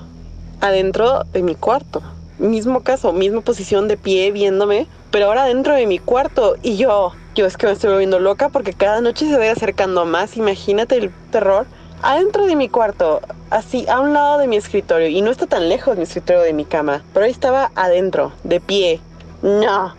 adentro 0.62 1.24
de 1.34 1.44
mi 1.44 1.56
cuarto. 1.56 2.02
Mismo 2.40 2.82
caso, 2.82 3.14
misma 3.14 3.42
posición 3.42 3.88
de 3.88 3.98
pie 3.98 4.32
viéndome, 4.32 4.88
pero 5.12 5.26
ahora 5.26 5.46
dentro 5.46 5.74
de 5.74 5.88
mi 5.88 6.00
cuarto 6.00 6.56
y 6.62 6.78
yo 6.78 7.14
yo 7.38 7.46
es 7.46 7.56
que 7.56 7.68
me 7.68 7.74
estoy 7.74 7.92
volviendo 7.92 8.20
loca 8.20 8.50
porque 8.50 8.74
cada 8.74 9.00
noche 9.00 9.30
se 9.30 9.38
va 9.38 9.52
acercando 9.52 10.06
más. 10.06 10.38
Imagínate 10.38 10.98
el 10.98 11.12
terror. 11.32 11.68
Adentro 12.02 12.48
de 12.48 12.56
mi 12.56 12.68
cuarto, 12.68 13.22
así 13.52 13.88
a 13.88 14.00
un 14.00 14.14
lado 14.14 14.40
de 14.40 14.48
mi 14.48 14.58
escritorio. 14.58 15.08
Y 15.08 15.22
no 15.22 15.30
está 15.30 15.46
tan 15.46 15.70
lejos 15.70 15.96
mi 15.98 16.04
escritorio 16.04 16.42
de 16.42 16.54
mi 16.54 16.66
cama. 16.66 17.04
Pero 17.14 17.26
ahí 17.26 17.32
estaba 17.32 17.72
adentro, 17.76 18.34
de 18.44 18.60
pie. 18.60 19.00
No. 19.44 19.94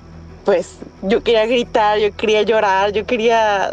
Pues 0.44 0.78
yo 1.02 1.22
quería 1.22 1.46
gritar, 1.46 1.98
yo 1.98 2.14
quería 2.16 2.42
llorar, 2.42 2.90
yo 2.90 3.06
quería 3.06 3.72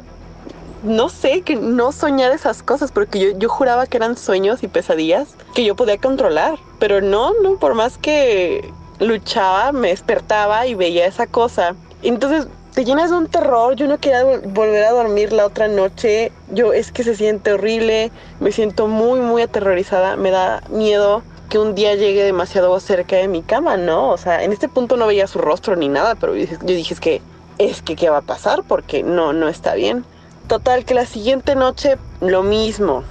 no 0.84 1.10
sé, 1.10 1.42
que 1.42 1.56
no 1.56 1.92
soñar 1.92 2.32
esas 2.32 2.62
cosas, 2.62 2.92
porque 2.92 3.20
yo, 3.20 3.40
yo, 3.40 3.50
juraba 3.50 3.88
que 3.88 3.98
eran 3.98 4.16
sueños 4.16 4.62
y 4.62 4.68
pesadillas 4.68 5.30
que 5.56 5.64
yo 5.64 5.76
podía 5.76 5.98
controlar, 5.98 6.60
pero 6.78 7.02
no, 7.02 7.32
no, 7.42 7.58
por 7.58 7.74
más 7.74 7.98
que 7.98 8.72
luchaba, 9.00 9.72
me 9.72 9.88
despertaba 9.88 10.68
y 10.68 10.76
veía 10.76 11.08
esa 11.08 11.26
cosa. 11.26 11.76
Entonces 12.04 12.48
te 12.76 12.84
llenas 12.84 13.10
de 13.10 13.16
un 13.16 13.28
terror. 13.28 13.76
Yo 13.76 13.88
no 13.88 13.98
quería 13.98 14.24
volver 14.24 14.84
a 14.84 14.92
dormir 14.92 15.32
la 15.32 15.46
otra 15.46 15.70
noche. 15.70 16.34
Yo 16.52 16.74
es 16.74 16.92
que 16.92 17.04
se 17.04 17.16
siente 17.16 17.54
horrible. 17.54 18.12
Me 18.42 18.52
siento 18.52 18.88
muy, 18.88 19.22
muy 19.22 19.42
aterrorizada. 19.42 20.18
Me 20.18 20.30
da 20.30 20.62
miedo 20.70 21.24
que 21.50 21.58
un 21.58 21.74
día 21.74 21.96
llegue 21.96 22.24
demasiado 22.24 22.78
cerca 22.82 23.16
de 23.16 23.30
mi 23.30 23.44
cama, 23.44 23.78
¿no? 23.78 24.10
O 24.10 24.18
sea, 24.18 24.44
en 24.44 24.52
este 24.52 24.68
punto 24.68 24.98
no 24.98 25.08
veía 25.08 25.26
su 25.26 25.40
rostro 25.40 25.78
ni 25.78 25.88
nada, 25.88 26.16
pero 26.16 26.36
yo 26.36 26.46
dije, 26.66 26.94
es 26.94 27.00
que, 27.00 27.22
es 27.60 27.82
que, 27.82 27.96
¿qué 27.96 28.10
va 28.10 28.18
a 28.18 28.22
pasar? 28.22 28.64
Porque 28.68 29.04
no, 29.04 29.32
no 29.32 29.48
está 29.48 29.74
bien. 29.76 30.04
Total, 30.48 30.84
que 30.84 30.94
la 30.96 31.06
siguiente 31.06 31.56
noche 31.56 31.98
lo 32.20 32.44
mismo. 32.44 33.04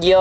Y 0.00 0.14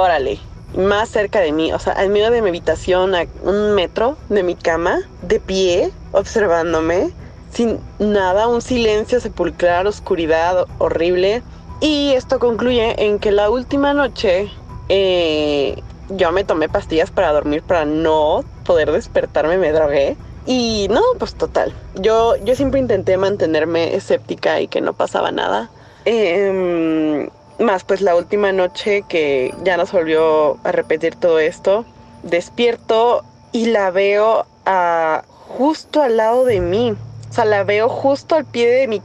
más 0.77 1.09
cerca 1.09 1.39
de 1.39 1.53
mí, 1.53 1.71
o 1.71 1.79
sea, 1.79 1.93
en 2.03 2.11
medio 2.11 2.31
de 2.31 2.41
mi 2.41 2.49
habitación, 2.49 3.15
a 3.15 3.25
un 3.43 3.75
metro 3.75 4.17
de 4.27 4.43
mi 4.43 4.55
cama, 4.55 4.99
de 5.21 5.39
pie, 5.39 5.91
observándome 6.11 7.13
sin 7.51 7.79
nada, 7.99 8.47
un 8.47 8.61
silencio 8.61 9.19
sepulcral, 9.19 9.87
oscuridad 9.87 10.65
horrible. 10.77 11.41
Y 11.81 12.13
esto 12.13 12.39
concluye 12.39 13.05
en 13.05 13.19
que 13.19 13.31
la 13.31 13.49
última 13.49 13.93
noche 13.93 14.51
eh, 14.89 15.81
yo 16.09 16.31
me 16.31 16.43
tomé 16.43 16.67
pastillas 16.69 17.11
para 17.11 17.31
dormir 17.31 17.63
para 17.63 17.85
no 17.85 18.43
poder 18.65 18.91
despertarme, 18.91 19.57
me 19.57 19.71
drogué. 19.71 20.17
Y 20.45 20.87
no, 20.89 21.01
pues 21.17 21.35
total. 21.35 21.73
Yo, 21.95 22.35
yo 22.43 22.55
siempre 22.55 22.79
intenté 22.79 23.17
mantenerme 23.17 23.95
escéptica 23.95 24.59
y 24.61 24.67
que 24.67 24.81
no 24.81 24.93
pasaba 24.93 25.31
nada. 25.31 25.69
Em, 26.05 27.29
más 27.59 27.83
pues 27.83 28.01
la 28.01 28.15
última 28.15 28.51
noche 28.51 29.03
que 29.07 29.53
ya 29.63 29.77
nos 29.77 29.91
volvió 29.91 30.57
a 30.63 30.71
repetir 30.71 31.15
todo 31.15 31.39
esto, 31.39 31.85
despierto 32.23 33.23
y 33.51 33.67
la 33.67 33.91
veo 33.91 34.45
a, 34.65 35.23
justo 35.47 36.01
al 36.01 36.17
lado 36.17 36.45
de 36.45 36.61
mí. 36.61 36.95
O 37.29 37.33
sea, 37.33 37.45
la 37.45 37.63
veo 37.63 37.89
justo 37.89 38.35
al 38.35 38.45
pie 38.45 38.67
de 38.69 38.87
mi... 38.87 39.01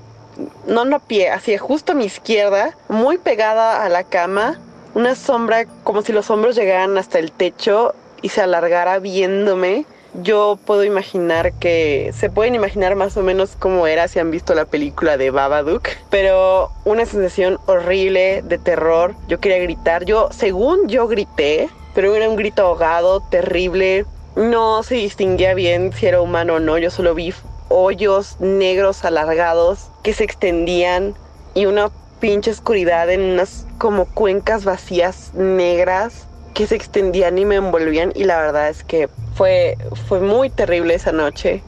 No, 0.66 0.85
no 0.85 0.99
pie, 1.00 1.31
así, 1.31 1.57
justo 1.57 1.93
a 1.93 1.95
mi 1.95 2.07
izquierda, 2.07 2.76
muy 2.88 3.19
pegada 3.19 3.85
a 3.85 3.88
la 3.88 4.02
cama. 4.02 4.59
Una 4.95 5.14
sombra 5.14 5.66
como 5.85 6.02
si 6.02 6.12
los 6.12 6.31
hombros 6.31 6.57
llegaran 6.57 6.97
hasta 6.99 7.19
el 7.19 7.31
techo 7.31 7.95
y 8.23 8.31
se 8.31 8.40
alargara 8.40 8.99
viéndome. 8.99 9.85
Yo 10.23 10.59
puedo 10.64 10.85
imaginar 10.85 11.52
que 11.54 12.12
se 12.16 12.31
pueden 12.31 12.54
imaginar 12.54 12.95
más 12.95 13.16
o 13.16 13.23
menos 13.23 13.57
cómo 13.59 13.88
era 13.88 14.07
si 14.07 14.21
han 14.21 14.31
visto 14.31 14.54
la 14.54 14.64
película 14.64 15.16
de 15.16 15.31
Babadook, 15.31 15.88
pero 16.09 16.71
una 16.85 17.04
sensación 17.04 17.59
horrible 17.66 18.43
de 18.43 18.59
terror. 18.59 19.16
Yo 19.26 19.40
quería 19.40 19.59
gritar, 19.59 20.04
yo 20.04 20.28
según 20.31 20.88
yo 20.88 21.09
grité, 21.09 21.69
pero 21.95 22.14
era 22.14 22.28
un 22.28 22.37
grito 22.37 22.62
ahogado, 22.62 23.21
terrible. 23.21 24.07
No 24.37 24.85
se 24.85 24.95
distinguía 24.95 25.54
bien 25.54 25.93
si 25.93 26.07
era 26.07 26.21
humano 26.21 26.54
o 26.54 26.61
no, 26.61 26.78
yo 26.78 26.90
solo 26.90 27.14
vi 27.14 27.35
hoyos 27.76 28.37
negros 28.38 29.04
alargados 29.04 29.90
que 30.04 30.12
se 30.12 30.23
extendían 30.23 31.14
y 31.54 31.66
una 31.66 31.90
pinche 32.21 32.52
oscuridad 32.52 33.11
en 33.11 33.21
unas 33.21 33.66
como 33.78 34.04
cuencas 34.07 34.64
vacías 34.64 35.35
negras 35.35 36.28
que 36.54 36.69
se 36.69 36.76
extendían 36.76 37.37
y 37.37 37.45
me 37.45 37.57
envolvían. 37.57 38.12
Y 38.14 38.25
la 38.25 38.38
verdad 38.38 38.69
es 38.69 38.85
que 38.85 39.09
fue, 39.35 39.76
fue 40.07 40.21
muy 40.21 40.50
terrible 40.50 40.95
esa 40.95 41.11
noche 41.11 41.62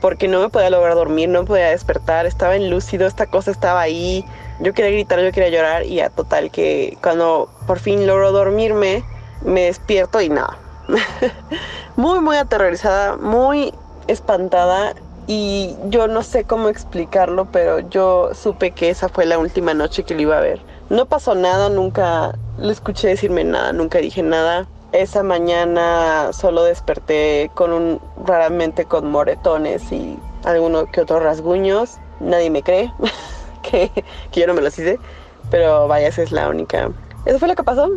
porque 0.00 0.28
no 0.28 0.40
me 0.40 0.48
podía 0.48 0.70
lograr 0.70 0.94
dormir, 0.94 1.28
no 1.28 1.44
podía 1.44 1.68
despertar, 1.68 2.24
estaba 2.24 2.56
en 2.56 2.70
lúcido, 2.70 3.06
esta 3.06 3.26
cosa 3.26 3.50
estaba 3.50 3.82
ahí, 3.82 4.24
yo 4.60 4.72
quería 4.72 4.92
gritar, 4.92 5.20
yo 5.20 5.30
quería 5.30 5.50
llorar 5.50 5.84
y 5.84 6.00
a 6.00 6.08
total 6.08 6.50
que 6.50 6.96
cuando 7.02 7.50
por 7.66 7.78
fin 7.80 8.06
logro 8.06 8.32
dormirme 8.32 9.04
me 9.44 9.64
despierto 9.66 10.22
y 10.22 10.30
nada. 10.30 10.56
muy, 11.96 12.20
muy 12.20 12.38
aterrorizada, 12.38 13.16
muy 13.16 13.74
espantada 14.06 14.94
y 15.26 15.76
yo 15.88 16.08
no 16.08 16.22
sé 16.22 16.44
cómo 16.44 16.68
explicarlo, 16.68 17.46
pero 17.46 17.80
yo 17.88 18.30
supe 18.34 18.72
que 18.72 18.90
esa 18.90 19.08
fue 19.08 19.26
la 19.26 19.38
última 19.38 19.74
noche 19.74 20.02
que 20.02 20.14
lo 20.14 20.22
iba 20.22 20.38
a 20.38 20.40
ver. 20.40 20.60
No 20.88 21.06
pasó 21.06 21.34
nada, 21.34 21.68
nunca 21.68 22.36
le 22.58 22.72
escuché 22.72 23.08
decirme 23.08 23.44
nada, 23.44 23.72
nunca 23.72 23.98
dije 23.98 24.22
nada. 24.22 24.66
Esa 24.92 25.22
mañana 25.22 26.32
solo 26.32 26.64
desperté 26.64 27.50
con 27.54 27.72
un 27.72 28.00
raramente 28.24 28.86
con 28.86 29.08
moretones 29.10 29.92
y 29.92 30.18
alguno 30.44 30.86
que 30.86 31.02
otros 31.02 31.22
rasguños. 31.22 31.98
Nadie 32.18 32.50
me 32.50 32.62
cree 32.62 32.92
que, 33.62 33.90
que 34.32 34.40
yo 34.40 34.46
no 34.48 34.54
me 34.54 34.62
los 34.62 34.76
hice, 34.78 34.98
pero 35.50 35.86
vaya, 35.86 36.08
esa 36.08 36.22
es 36.22 36.32
la 36.32 36.48
única. 36.48 36.90
Eso 37.24 37.38
fue 37.38 37.48
lo 37.48 37.54
que 37.54 37.62
pasó. 37.62 37.88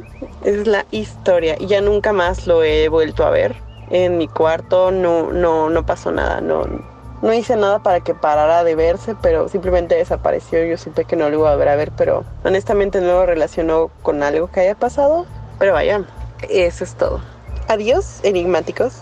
Esa 0.44 0.62
es 0.62 0.68
la 0.68 0.86
historia 0.92 1.56
y 1.60 1.65
ya 1.65 1.82
nunca 1.82 2.13
más 2.13 2.46
lo 2.46 2.63
he 2.63 2.89
vuelto 2.89 3.25
a 3.25 3.32
ver. 3.32 3.56
En 3.89 4.18
mi 4.18 4.27
cuarto 4.27 4.92
no 4.92 5.32
no 5.32 5.70
no 5.70 5.86
pasó 5.86 6.12
nada, 6.12 6.42
no 6.42 6.93
no 7.24 7.34
hice 7.34 7.56
nada 7.56 7.80
para 7.80 8.01
que 8.01 8.13
parara 8.13 8.65
de 8.65 8.75
verse, 8.75 9.15
pero 9.22 9.48
simplemente 9.48 9.96
desapareció. 9.96 10.63
Yo 10.65 10.77
supe 10.77 11.06
que 11.06 11.15
no 11.15 11.30
lo 11.30 11.39
iba 11.39 11.51
a 11.51 11.56
ver 11.56 11.70
a 11.70 11.75
ver, 11.75 11.92
pero 11.96 12.25
honestamente 12.44 13.00
no 13.00 13.13
lo 13.13 13.25
relacionó 13.25 13.89
con 14.01 14.22
algo 14.22 14.51
que 14.51 14.60
haya 14.60 14.75
pasado. 14.75 15.25
Pero 15.58 15.72
vaya, 15.72 16.03
eso 16.50 16.84
es 16.84 16.96
todo. 16.96 17.22
Adiós, 17.70 18.20
enigmáticos. 18.24 19.01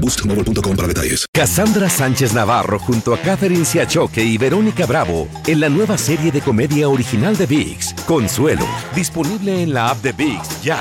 boostmobile.com 0.00 0.76
para 0.76 0.88
detalles. 0.88 1.26
Cassandra 1.32 1.88
Sánchez 1.88 2.32
Navarro 2.32 2.78
junto 2.78 3.14
a 3.14 3.18
Catherine 3.18 3.64
Siachoque 3.64 4.24
y 4.24 4.38
Verónica 4.38 4.86
Bravo 4.86 5.28
en 5.46 5.60
la 5.60 5.68
nueva 5.68 5.96
serie 5.98 6.32
de 6.32 6.40
comedia 6.40 6.88
original 6.88 7.36
de 7.36 7.46
VIX, 7.46 7.94
Consuelo, 8.06 8.66
disponible 8.94 9.62
en 9.62 9.72
la 9.72 9.90
app 9.90 10.02
de 10.02 10.12
VIX 10.12 10.62
ya. 10.62 10.78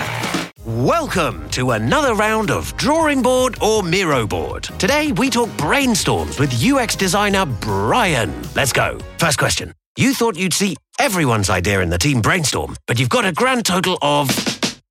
Welcome 0.65 1.49
to 1.51 1.71
another 1.71 2.13
round 2.13 2.51
of 2.51 2.75
Drawing 2.77 3.21
Board 3.21 3.57
or 3.61 3.81
Miro 3.81 4.27
Board. 4.27 4.69
Today 4.77 5.11
we 5.13 5.29
talk 5.29 5.49
brainstorms 5.57 6.39
with 6.39 6.53
UX 6.53 6.95
designer 6.95 7.45
Brian. 7.45 8.31
Let's 8.55 8.71
go. 8.71 8.99
First 9.17 9.39
question. 9.39 9.73
You 9.95 10.13
thought 10.13 10.37
you'd 10.37 10.53
see 10.53 10.77
everyone's 10.99 11.49
idea 11.49 11.81
in 11.81 11.89
the 11.89 11.97
team 11.97 12.21
brainstorm, 12.21 12.75
but 12.87 12.99
you've 12.99 13.09
got 13.09 13.25
a 13.25 13.31
grand 13.31 13.65
total 13.65 13.97
of 14.01 14.29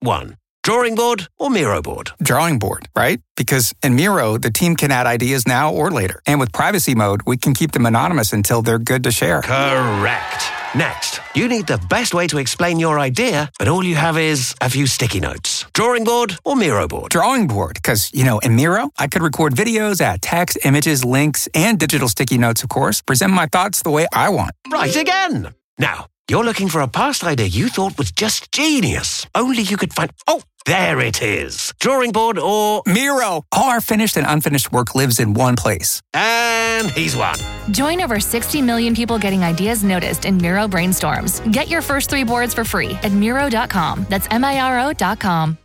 one. 0.01 0.37
Drawing 0.69 0.97
board 0.97 1.29
or 1.39 1.49
Miro 1.49 1.81
board? 1.81 2.11
Drawing 2.23 2.59
board, 2.59 2.91
right? 2.95 3.23
Because 3.39 3.73
in 3.83 3.97
Miro, 3.97 4.37
the 4.37 4.51
team 4.51 4.77
can 4.77 4.91
add 4.91 5.07
ideas 5.07 5.49
now 5.49 5.73
or 5.73 5.91
later. 5.91 6.21
And 6.27 6.39
with 6.39 6.53
privacy 6.53 6.95
mode, 6.95 7.23
we 7.25 7.39
can 7.39 7.55
keep 7.55 7.73
them 7.73 7.87
anonymous 7.87 8.35
until 8.35 8.61
they're 8.61 8.79
good 8.79 9.05
to 9.05 9.11
share. 9.11 9.41
Correct. 9.41 10.45
Next, 10.77 11.23
you 11.35 11.49
need 11.49 11.69
the 11.69 11.79
best 11.89 12.13
way 12.13 12.27
to 12.27 12.37
explain 12.37 12.79
your 12.79 12.99
idea, 12.99 13.51
but 13.59 13.67
all 13.67 13.83
you 13.83 13.95
have 13.95 14.19
is 14.19 14.55
a 14.61 14.69
few 14.69 14.87
sticky 14.87 15.21
notes. 15.21 15.65
Drawing 15.73 16.05
board 16.05 16.37
or 16.45 16.55
Miro 16.55 16.87
board? 16.87 17.13
Drawing 17.13 17.47
board, 17.47 17.77
because, 17.77 18.13
you 18.13 18.25
know, 18.25 18.39
in 18.41 18.55
Miro, 18.55 18.91
I 18.99 19.07
could 19.07 19.23
record 19.23 19.55
videos, 19.55 20.03
add 20.03 20.21
text, 20.21 20.59
images, 20.67 21.03
links, 21.03 21.49
and 21.55 21.79
digital 21.79 22.09
sticky 22.09 22.37
notes, 22.37 22.63
of 22.63 22.69
course, 22.69 23.01
present 23.01 23.33
my 23.33 23.47
thoughts 23.47 23.81
the 23.81 23.91
way 23.91 24.07
I 24.13 24.29
want. 24.29 24.51
Right 24.71 24.95
again. 24.95 25.55
Now, 25.79 26.09
you're 26.29 26.45
looking 26.45 26.69
for 26.69 26.81
a 26.81 26.89
past 26.89 27.25
idea 27.25 27.47
you 27.47 27.69
thought 27.69 27.97
was 27.97 28.13
just 28.13 28.53
genius. 28.53 29.27
Only 29.35 29.63
you 29.63 29.77
could 29.77 29.93
find. 29.95 30.11
Oh, 30.27 30.43
there 30.67 31.01
it 31.01 31.23
is. 31.23 31.73
Drawing 31.81 32.13
board 32.13 32.39
or. 32.39 32.83
Miro! 32.87 33.43
All 33.53 33.71
our 33.71 33.81
finished 33.81 34.17
and 34.17 34.27
unfinished 34.27 34.73
work 34.73 34.95
lives 34.95 35.21
in 35.21 35.35
one 35.35 35.57
place. 35.57 36.03
And 36.15 36.91
he's 36.91 37.17
won. 37.17 37.37
Join 37.71 38.01
over 38.03 38.21
60 38.21 38.63
million 38.63 38.95
people 38.95 39.19
getting 39.19 39.43
ideas 39.43 39.83
noticed 39.83 40.25
in 40.25 40.37
Miro 40.39 40.69
brainstorms. 40.69 41.41
Get 41.53 41.69
your 41.69 41.83
first 41.83 42.11
three 42.11 42.25
boards 42.25 42.53
for 42.55 42.65
free 42.65 42.91
at 43.03 43.13
Miro.com. 43.13 44.07
That's 44.09 44.27
M 44.31 44.45
I 44.45 44.61
R 44.61 44.91
O.com. 44.91 45.59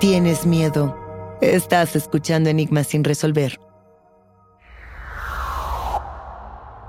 Tienes 0.00 0.44
miedo. 0.44 0.94
Estás 1.40 1.96
escuchando 1.96 2.50
Enigmas 2.50 2.88
sin 2.88 3.02
resolver. 3.04 3.58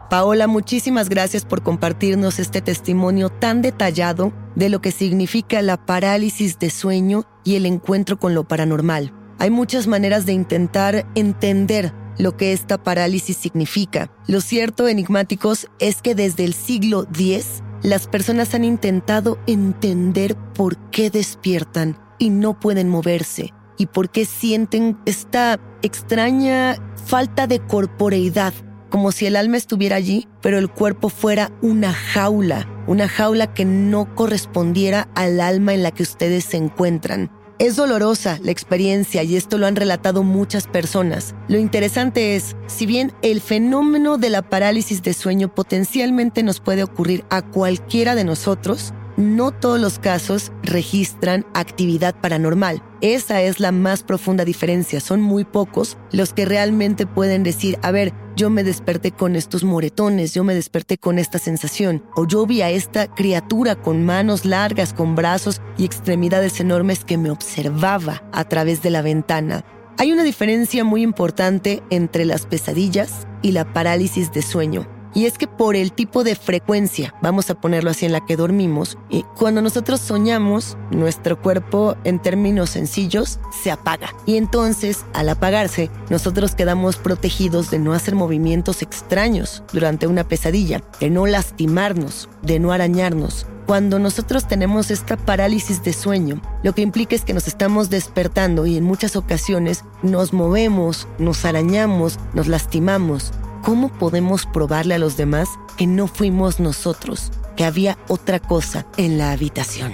Paola, 0.10 0.48
muchísimas 0.48 1.10
gracias 1.10 1.44
por 1.44 1.64
compartirnos 1.64 2.40
este 2.40 2.62
testimonio 2.62 3.28
tan 3.28 3.62
detallado 3.62 4.32
de 4.56 4.70
lo 4.70 4.80
que 4.80 4.92
significa 4.92 5.62
la 5.62 5.86
parálisis 5.86 6.60
de 6.60 6.70
sueño 6.70 7.26
y 7.44 7.56
el 7.56 7.66
encuentro 7.66 8.18
con 8.18 8.34
lo 8.34 8.48
paranormal. 8.48 9.12
Hay 9.38 9.50
muchas 9.50 9.86
maneras 9.86 10.26
de 10.26 10.32
intentar 10.32 11.06
entender 11.16 11.94
lo 12.18 12.38
que 12.38 12.54
esta 12.54 12.82
parálisis 12.82 13.36
significa. 13.36 14.10
Lo 14.28 14.40
cierto, 14.40 14.88
enigmáticos, 14.88 15.68
es 15.80 16.02
que 16.02 16.16
desde 16.16 16.46
el 16.46 16.54
siglo 16.54 17.06
X 17.14 17.62
las 17.84 18.08
personas 18.08 18.56
han 18.56 18.64
intentado 18.64 19.38
entender 19.46 20.38
por 20.56 20.78
qué 20.90 21.10
despiertan 21.10 22.00
y 22.18 22.30
no 22.30 22.58
pueden 22.58 22.88
moverse 22.88 23.54
y 23.78 23.88
por 23.88 24.10
qué 24.10 24.24
sienten 24.24 24.98
esta 25.06 25.60
extraña 25.82 26.78
falta 27.06 27.46
de 27.46 27.60
corporeidad 27.60 28.54
como 28.90 29.12
si 29.12 29.26
el 29.26 29.36
alma 29.36 29.58
estuviera 29.58 29.96
allí, 29.96 30.28
pero 30.42 30.58
el 30.58 30.70
cuerpo 30.70 31.10
fuera 31.10 31.52
una 31.62 31.94
jaula, 31.94 32.68
una 32.88 33.08
jaula 33.08 33.54
que 33.54 33.66
no 33.66 34.14
correspondiera 34.16 35.10
al 35.16 35.40
alma 35.40 35.74
en 35.74 35.84
la 35.84 35.92
que 35.92 36.04
ustedes 36.04 36.46
se 36.46 36.58
encuentran. 36.58 37.32
Es 37.60 37.76
dolorosa 37.76 38.38
la 38.44 38.52
experiencia 38.52 39.24
y 39.24 39.36
esto 39.36 39.58
lo 39.58 39.66
han 39.66 39.76
relatado 39.76 40.22
muchas 40.22 40.68
personas. 40.68 41.34
Lo 41.48 41.58
interesante 41.58 42.36
es, 42.36 42.56
si 42.68 42.86
bien 42.86 43.14
el 43.24 43.42
fenómeno 43.42 44.20
de 44.20 44.30
la 44.30 44.44
parálisis 44.44 45.02
de 45.02 45.14
sueño 45.14 45.54
potencialmente 45.54 46.44
nos 46.44 46.60
puede 46.60 46.84
ocurrir 46.84 47.26
a 47.32 47.42
cualquiera 47.42 48.14
de 48.14 48.26
nosotros, 48.26 48.94
no 49.18 49.52
todos 49.52 49.80
los 49.80 50.00
casos 50.00 50.52
registran 50.64 51.46
actividad 51.54 52.16
paranormal. 52.22 52.82
Esa 53.02 53.42
es 53.42 53.60
la 53.60 53.72
más 53.72 54.04
profunda 54.04 54.46
diferencia. 54.46 55.00
Son 55.00 55.22
muy 55.22 55.44
pocos 55.44 55.98
los 56.12 56.34
que 56.34 56.46
realmente 56.46 57.06
pueden 57.06 57.44
decir, 57.44 57.78
a 57.82 57.92
ver, 57.92 58.14
yo 58.36 58.50
me 58.52 58.64
desperté 58.64 59.12
con 59.12 59.36
estos 59.36 59.64
moretones, 59.64 60.34
yo 60.34 60.44
me 60.44 60.54
desperté 60.54 60.98
con 61.00 61.18
esta 61.18 61.40
sensación, 61.40 62.04
o 62.16 62.28
yo 62.28 62.46
vi 62.46 62.62
a 62.62 62.70
esta 62.70 63.08
criatura 63.08 63.76
con 63.76 64.06
manos 64.06 64.46
largas, 64.46 64.94
con 64.94 65.16
brazos 65.16 65.62
y 65.78 65.86
extremidades 65.86 66.60
enormes 66.60 67.04
que 67.04 67.18
me 67.18 67.32
observaba 67.32 68.24
a 68.32 68.44
través 68.46 68.84
de 68.84 68.92
la 68.92 69.02
ventana. 69.02 69.66
Hay 69.98 70.12
una 70.12 70.22
diferencia 70.22 70.84
muy 70.84 71.02
importante 71.02 71.82
entre 71.90 72.26
las 72.26 72.46
pesadillas 72.46 73.28
y 73.42 73.54
la 73.54 73.74
parálisis 73.74 74.32
de 74.32 74.44
sueño. 74.44 74.97
Y 75.18 75.26
es 75.26 75.40
que 75.40 75.48
por 75.48 75.76
el 75.76 75.94
tipo 75.94 76.24
de 76.24 76.36
frecuencia, 76.36 77.16
vamos 77.24 77.50
a 77.50 77.56
ponerlo 77.56 77.90
así 77.90 78.06
en 78.06 78.12
la 78.12 78.24
que 78.24 78.36
dormimos, 78.36 79.00
y 79.10 79.24
cuando 79.36 79.64
nosotros 79.64 80.00
soñamos, 80.00 80.78
nuestro 80.92 81.42
cuerpo 81.42 81.96
en 82.04 82.20
términos 82.20 82.70
sencillos 82.70 83.40
se 83.64 83.72
apaga. 83.72 84.14
Y 84.28 84.38
entonces, 84.38 85.08
al 85.16 85.30
apagarse, 85.30 85.90
nosotros 86.12 86.54
quedamos 86.54 86.98
protegidos 86.98 87.72
de 87.72 87.80
no 87.80 87.94
hacer 87.94 88.14
movimientos 88.14 88.84
extraños 88.84 89.64
durante 89.74 90.06
una 90.06 90.24
pesadilla, 90.24 90.84
de 91.00 91.10
no 91.10 91.26
lastimarnos, 91.26 92.30
de 92.44 92.60
no 92.60 92.72
arañarnos. 92.72 93.48
Cuando 93.66 93.98
nosotros 93.98 94.48
tenemos 94.48 94.92
esta 94.92 95.18
parálisis 95.18 95.84
de 95.84 95.94
sueño, 95.94 96.44
lo 96.62 96.76
que 96.76 96.84
implica 96.84 97.16
es 97.16 97.26
que 97.26 97.34
nos 97.34 97.48
estamos 97.48 97.90
despertando 97.90 98.68
y 98.68 98.78
en 98.78 98.84
muchas 98.84 99.16
ocasiones 99.16 99.84
nos 100.04 100.32
movemos, 100.32 101.08
nos 101.18 101.44
arañamos, 101.44 102.20
nos 102.36 102.48
lastimamos, 102.48 103.34
¿cómo 103.64 103.90
podemos 103.90 104.46
probarle 104.46 104.96
a 104.96 105.00
los 105.00 105.18
demás 105.18 105.50
que 105.78 105.88
no 105.88 106.08
fuimos 106.08 106.60
nosotros, 106.60 107.32
que 107.56 107.66
había 107.66 107.98
otra 108.08 108.40
cosa 108.40 108.86
en 108.98 109.18
la 109.18 109.32
habitación? 109.32 109.94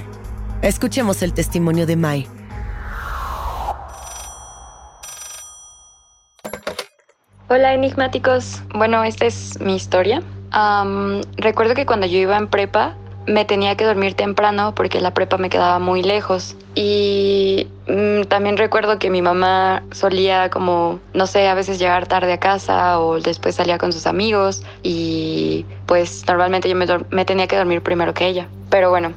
Escuchemos 0.61 1.21
el 1.21 1.33
testimonio 1.33 1.85
de 1.85 1.95
Mai. 1.95 2.27
Hola 7.49 7.73
enigmáticos, 7.73 8.63
bueno, 8.73 9.03
esta 9.03 9.25
es 9.25 9.59
mi 9.59 9.75
historia. 9.75 10.23
Recuerdo 11.37 11.75
que 11.75 11.85
cuando 11.85 12.05
yo 12.07 12.17
iba 12.17 12.37
en 12.37 12.47
prepa 12.47 12.95
me 13.25 13.45
tenía 13.45 13.75
que 13.75 13.85
dormir 13.85 14.15
temprano 14.15 14.73
porque 14.75 15.01
la 15.01 15.13
prepa 15.13 15.37
me 15.37 15.49
quedaba 15.49 15.79
muy 15.79 16.03
lejos. 16.03 16.55
Y 16.75 17.67
mm, 17.87 18.23
también 18.23 18.57
recuerdo 18.57 18.99
que 18.99 19.09
mi 19.09 19.21
mamá 19.21 19.83
solía 19.91 20.49
como, 20.49 20.99
no 21.13 21.27
sé, 21.27 21.47
a 21.47 21.53
veces 21.53 21.79
llegar 21.79 22.07
tarde 22.07 22.33
a 22.33 22.39
casa 22.39 22.99
o 22.99 23.19
después 23.19 23.55
salía 23.55 23.77
con 23.77 23.93
sus 23.93 24.07
amigos 24.07 24.63
y 24.81 25.65
pues 25.85 26.25
normalmente 26.27 26.69
yo 26.69 26.75
me, 26.75 26.85
me 27.09 27.25
tenía 27.25 27.47
que 27.47 27.57
dormir 27.57 27.81
primero 27.81 28.13
que 28.13 28.27
ella. 28.27 28.47
Pero 28.73 28.89
bueno, 28.89 29.13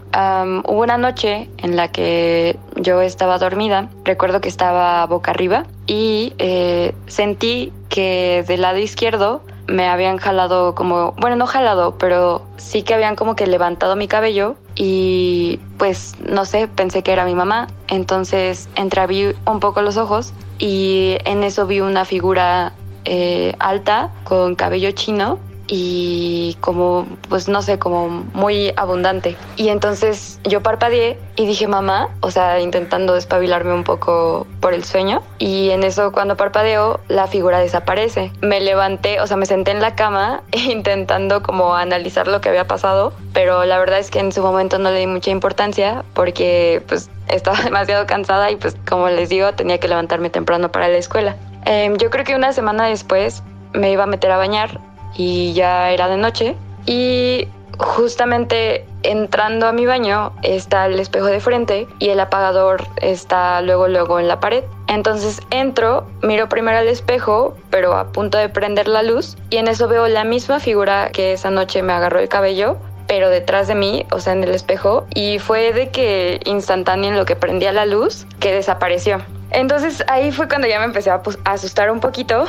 hubo 0.66 0.83
una 0.83 0.99
noche 0.99 1.49
en 1.57 1.77
la 1.77 1.88
que 1.88 2.59
yo 2.75 3.01
estaba 3.01 3.38
dormida, 3.38 3.88
recuerdo 4.05 4.42
que 4.42 4.51
estaba 4.51 5.07
boca 5.07 5.31
arriba 5.31 5.64
y 5.87 6.35
eh, 6.37 6.95
sentí 7.07 7.73
que 7.88 8.45
del 8.47 8.61
lado 8.61 8.77
izquierdo 8.77 9.40
me 9.68 9.88
habían 9.88 10.18
jalado 10.18 10.74
como, 10.74 11.12
bueno, 11.12 11.37
no 11.37 11.46
jalado, 11.46 11.96
pero 11.98 12.42
sí 12.57 12.83
que 12.83 12.94
habían 12.94 13.16
como 13.16 13.37
que 13.37 13.46
levantado 13.46 13.96
mi 13.96 14.09
cabello 14.09 14.57
y 14.74 15.61
pues 15.79 16.14
no 16.20 16.44
sé, 16.44 16.68
pensé 16.68 17.02
que 17.02 17.12
era 17.12 17.24
mi 17.24 17.35
mamá. 17.35 17.68
Entonces 17.88 18.68
entreabrí 18.76 19.35
un 19.46 19.61
poco 19.61 19.83
los 19.83 19.96
ojos 19.96 20.33
y 20.59 21.16
en 21.24 21.42
eso 21.42 21.66
vi 21.66 21.81
una 21.81 22.05
figura 22.05 22.72
eh, 23.05 23.55
alta 23.59 24.11
con 24.24 24.55
cabello 24.55 24.90
chino 24.92 25.38
y 25.68 26.57
como, 26.61 27.07
pues 27.29 27.48
no 27.48 27.62
sé, 27.62 27.79
como 27.79 28.09
muy 28.09 28.72
abundante. 28.76 29.37
Y 29.57 29.68
entonces 29.68 30.40
yo 30.44 30.62
parpadeé 30.62 31.18
y 31.37 31.46
dije 31.46 31.66
mamá, 31.66 32.09
o 32.20 32.31
sea, 32.31 32.61
intentando 32.61 33.14
despabilarme 33.14 33.72
un 33.72 33.85
poco 33.85 34.46
por 34.61 34.74
el 34.74 34.85
sueño. 34.85 35.22
Y 35.38 35.70
en 35.70 35.83
eso 35.83 36.12
cuando 36.12 36.37
parpadeo, 36.37 37.00
la 37.09 37.26
figura 37.26 37.59
desaparece. 37.59 38.33
Me 38.40 38.61
levanté, 38.61 39.20
o 39.20 39.26
sea, 39.26 39.37
me 39.37 39.46
senté 39.46 39.70
en 39.72 39.81
la 39.81 39.94
cama 39.94 40.42
intentando 40.52 41.42
como 41.42 41.74
analizar 41.74 42.29
lo 42.29 42.40
que 42.40 42.48
había 42.48 42.66
pasado, 42.66 43.12
pero 43.33 43.64
la 43.64 43.79
verdad 43.79 43.98
es 43.98 44.11
que 44.11 44.20
en 44.20 44.33
su 44.33 44.42
momento 44.42 44.79
no 44.79 44.90
le 44.90 45.00
di 45.00 45.07
mucha 45.07 45.31
importancia 45.31 46.05
porque 46.14 46.83
pues 46.87 47.11
estaba 47.29 47.61
demasiado 47.64 48.07
cansada 48.07 48.50
y 48.50 48.57
pues 48.57 48.76
como 48.88 49.09
les 49.09 49.29
digo, 49.29 49.52
tenía 49.52 49.79
que 49.79 49.88
levantarme 49.88 50.31
temprano 50.31 50.70
para 50.70 50.88
la 50.88 50.98
escuela. 50.98 51.37
Em, 51.64 51.96
yo 51.96 52.11
creo 52.11 52.24
que 52.24 52.37
una 52.37 52.52
semana 52.52 52.87
después 52.87 53.42
me 53.72 53.90
iba 53.90 54.05
a 54.05 54.07
meter 54.07 54.31
a 54.31 54.37
bañar 54.37 54.81
y 55.16 55.52
ya 55.52 55.90
era 55.90 56.09
de 56.09 56.16
noche 56.16 56.57
y 56.87 57.48
justamente 57.79 58.87
entrando 59.02 59.66
a 59.66 59.72
mi 59.72 59.87
baño 59.87 60.33
está 60.42 60.87
el 60.87 60.98
espejo 60.98 61.26
de 61.26 61.40
frente 61.40 61.87
y 61.98 62.09
el 62.09 62.20
apagador 62.20 62.85
está 63.00 63.61
luego 63.61 63.88
luego 63.88 64.18
en 64.18 64.29
la 64.29 64.40
pared. 64.40 64.64
Entonces 64.88 65.42
entro, 65.50 66.07
miro 66.22 66.48
primero 66.48 66.79
al 66.79 66.88
espejo, 66.88 67.57
pero 67.70 67.94
a 67.96 68.12
punto 68.12 68.38
de 68.38 68.48
prender 68.48 68.88
la 68.88 69.02
luz 69.02 69.37
y 69.50 69.57
en 69.57 69.68
eso 69.68 69.88
veo 69.88 70.09
la 70.09 70.24
misma 70.24 70.61
figura 70.61 71.11
que 71.12 71.33
esa 71.33 71.50
noche 71.50 71.83
me 71.83 71.92
agarró 71.92 72.18
el 72.18 72.29
cabello, 72.29 72.76
pero 73.07 73.29
detrás 73.29 73.68
de 73.68 73.74
mí, 73.74 74.05
o 74.11 74.20
sea, 74.20 74.33
en 74.33 74.42
el 74.42 74.55
espejo, 74.55 75.07
y 75.14 75.38
fue 75.38 75.72
de 75.72 75.90
que 75.90 76.40
instantáneo 76.44 77.11
en 77.11 77.16
lo 77.16 77.24
que 77.24 77.37
prendía 77.37 77.72
la 77.72 77.87
luz 77.87 78.26
que 78.40 78.52
desapareció. 78.52 79.20
Entonces 79.57 80.05
ahí 80.07 80.33
fue 80.33 80.49
cuando 80.49 80.69
ya 80.69 80.79
me 80.79 80.85
empecé 80.85 81.09
a, 81.09 81.23
asustar 81.45 81.90
un 81.90 82.01
poquito, 82.01 82.45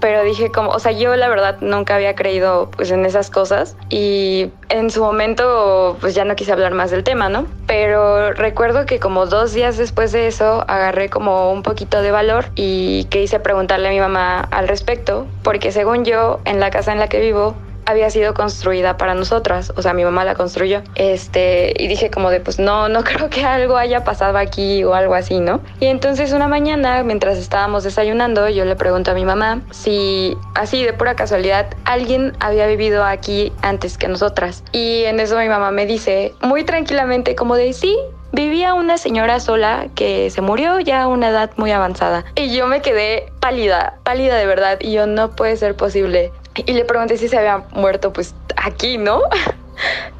pero 0.00 0.24
dije 0.24 0.50
como, 0.50 0.70
o 0.70 0.80
sea, 0.80 0.90
yo 0.90 1.14
la 1.14 1.28
verdad 1.28 1.58
nunca 1.60 1.94
había 1.94 2.16
creído 2.16 2.68
pues 2.72 2.90
en 2.90 3.06
esas 3.06 3.30
cosas 3.30 3.76
y 3.90 4.50
en 4.68 4.90
su 4.90 5.00
momento 5.00 5.96
pues 6.00 6.16
ya 6.16 6.24
no 6.24 6.34
quise 6.34 6.50
hablar 6.50 6.74
más 6.74 6.90
del 6.90 7.04
tema, 7.04 7.28
¿no? 7.28 7.46
Pero 7.68 8.32
recuerdo 8.32 8.86
que 8.86 8.98
como 8.98 9.26
dos 9.26 9.52
días 9.52 9.78
después 9.78 10.10
de 10.10 10.26
eso 10.26 10.64
agarré 10.66 11.08
como 11.08 11.52
un 11.52 11.62
poquito 11.62 12.02
de 12.02 12.10
valor 12.10 12.46
y 12.56 13.04
que 13.04 13.22
hice 13.22 13.38
preguntarle 13.38 13.86
a 13.86 13.92
mi 13.92 14.00
mamá 14.00 14.40
al 14.40 14.66
respecto, 14.66 15.28
porque 15.44 15.70
según 15.70 16.04
yo 16.04 16.40
en 16.44 16.58
la 16.58 16.70
casa 16.70 16.90
en 16.90 16.98
la 16.98 17.06
que 17.06 17.20
vivo 17.20 17.54
había 17.88 18.10
sido 18.10 18.34
construida 18.34 18.98
para 18.98 19.14
nosotras, 19.14 19.72
o 19.74 19.80
sea, 19.80 19.94
mi 19.94 20.04
mamá 20.04 20.22
la 20.22 20.34
construyó. 20.34 20.82
Este, 20.94 21.72
y 21.78 21.88
dije 21.88 22.10
como 22.10 22.28
de, 22.28 22.40
pues 22.40 22.58
no, 22.58 22.90
no 22.90 23.02
creo 23.04 23.30
que 23.30 23.44
algo 23.44 23.78
haya 23.78 24.04
pasado 24.04 24.36
aquí 24.36 24.84
o 24.84 24.92
algo 24.92 25.14
así, 25.14 25.40
¿no? 25.40 25.62
Y 25.80 25.86
entonces 25.86 26.32
una 26.32 26.48
mañana, 26.48 27.02
mientras 27.02 27.38
estábamos 27.38 27.84
desayunando, 27.84 28.46
yo 28.50 28.66
le 28.66 28.76
pregunto 28.76 29.12
a 29.12 29.14
mi 29.14 29.24
mamá 29.24 29.62
si 29.70 30.36
así 30.54 30.84
de 30.84 30.92
pura 30.92 31.16
casualidad 31.16 31.68
alguien 31.86 32.34
había 32.40 32.66
vivido 32.66 33.04
aquí 33.04 33.54
antes 33.62 33.96
que 33.96 34.06
nosotras. 34.06 34.64
Y 34.72 35.04
en 35.04 35.18
eso 35.18 35.38
mi 35.38 35.48
mamá 35.48 35.70
me 35.70 35.86
dice, 35.86 36.34
muy 36.42 36.64
tranquilamente, 36.64 37.34
como 37.36 37.56
de, 37.56 37.72
sí, 37.72 37.96
vivía 38.32 38.74
una 38.74 38.98
señora 38.98 39.40
sola 39.40 39.86
que 39.94 40.30
se 40.30 40.42
murió 40.42 40.78
ya 40.80 41.02
a 41.02 41.06
una 41.08 41.30
edad 41.30 41.50
muy 41.56 41.70
avanzada. 41.70 42.24
Y 42.34 42.54
yo 42.54 42.66
me 42.66 42.82
quedé 42.82 43.32
pálida, 43.40 43.98
pálida 44.04 44.36
de 44.36 44.46
verdad. 44.46 44.78
Y 44.80 44.92
yo 44.92 45.06
no 45.06 45.30
puede 45.30 45.56
ser 45.56 45.74
posible. 45.74 46.32
Y 46.66 46.72
le 46.72 46.84
pregunté 46.84 47.16
si 47.16 47.28
se 47.28 47.38
había 47.38 47.64
muerto 47.72 48.12
pues 48.12 48.34
aquí, 48.56 48.98
¿no? 48.98 49.22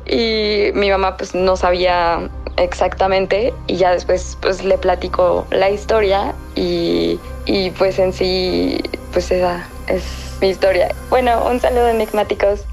Y 0.07 0.70
mi 0.72 0.88
mamá 0.88 1.16
pues 1.16 1.35
no 1.35 1.57
sabía 1.57 2.31
exactamente 2.57 3.53
y 3.66 3.77
ya 3.77 3.90
después 3.90 4.38
pues 4.40 4.64
le 4.64 4.79
platico 4.79 5.46
la 5.51 5.68
historia 5.68 6.33
y, 6.55 7.18
y 7.44 7.70
pues 7.72 7.98
en 7.98 8.12
sí 8.12 8.81
pues 9.12 9.31
esa 9.31 9.66
es 9.88 10.05
mi 10.40 10.48
historia. 10.48 10.94
Bueno, 11.11 11.44
un 11.48 11.61
saludo 11.61 11.88
enigmáticos. 11.88 12.64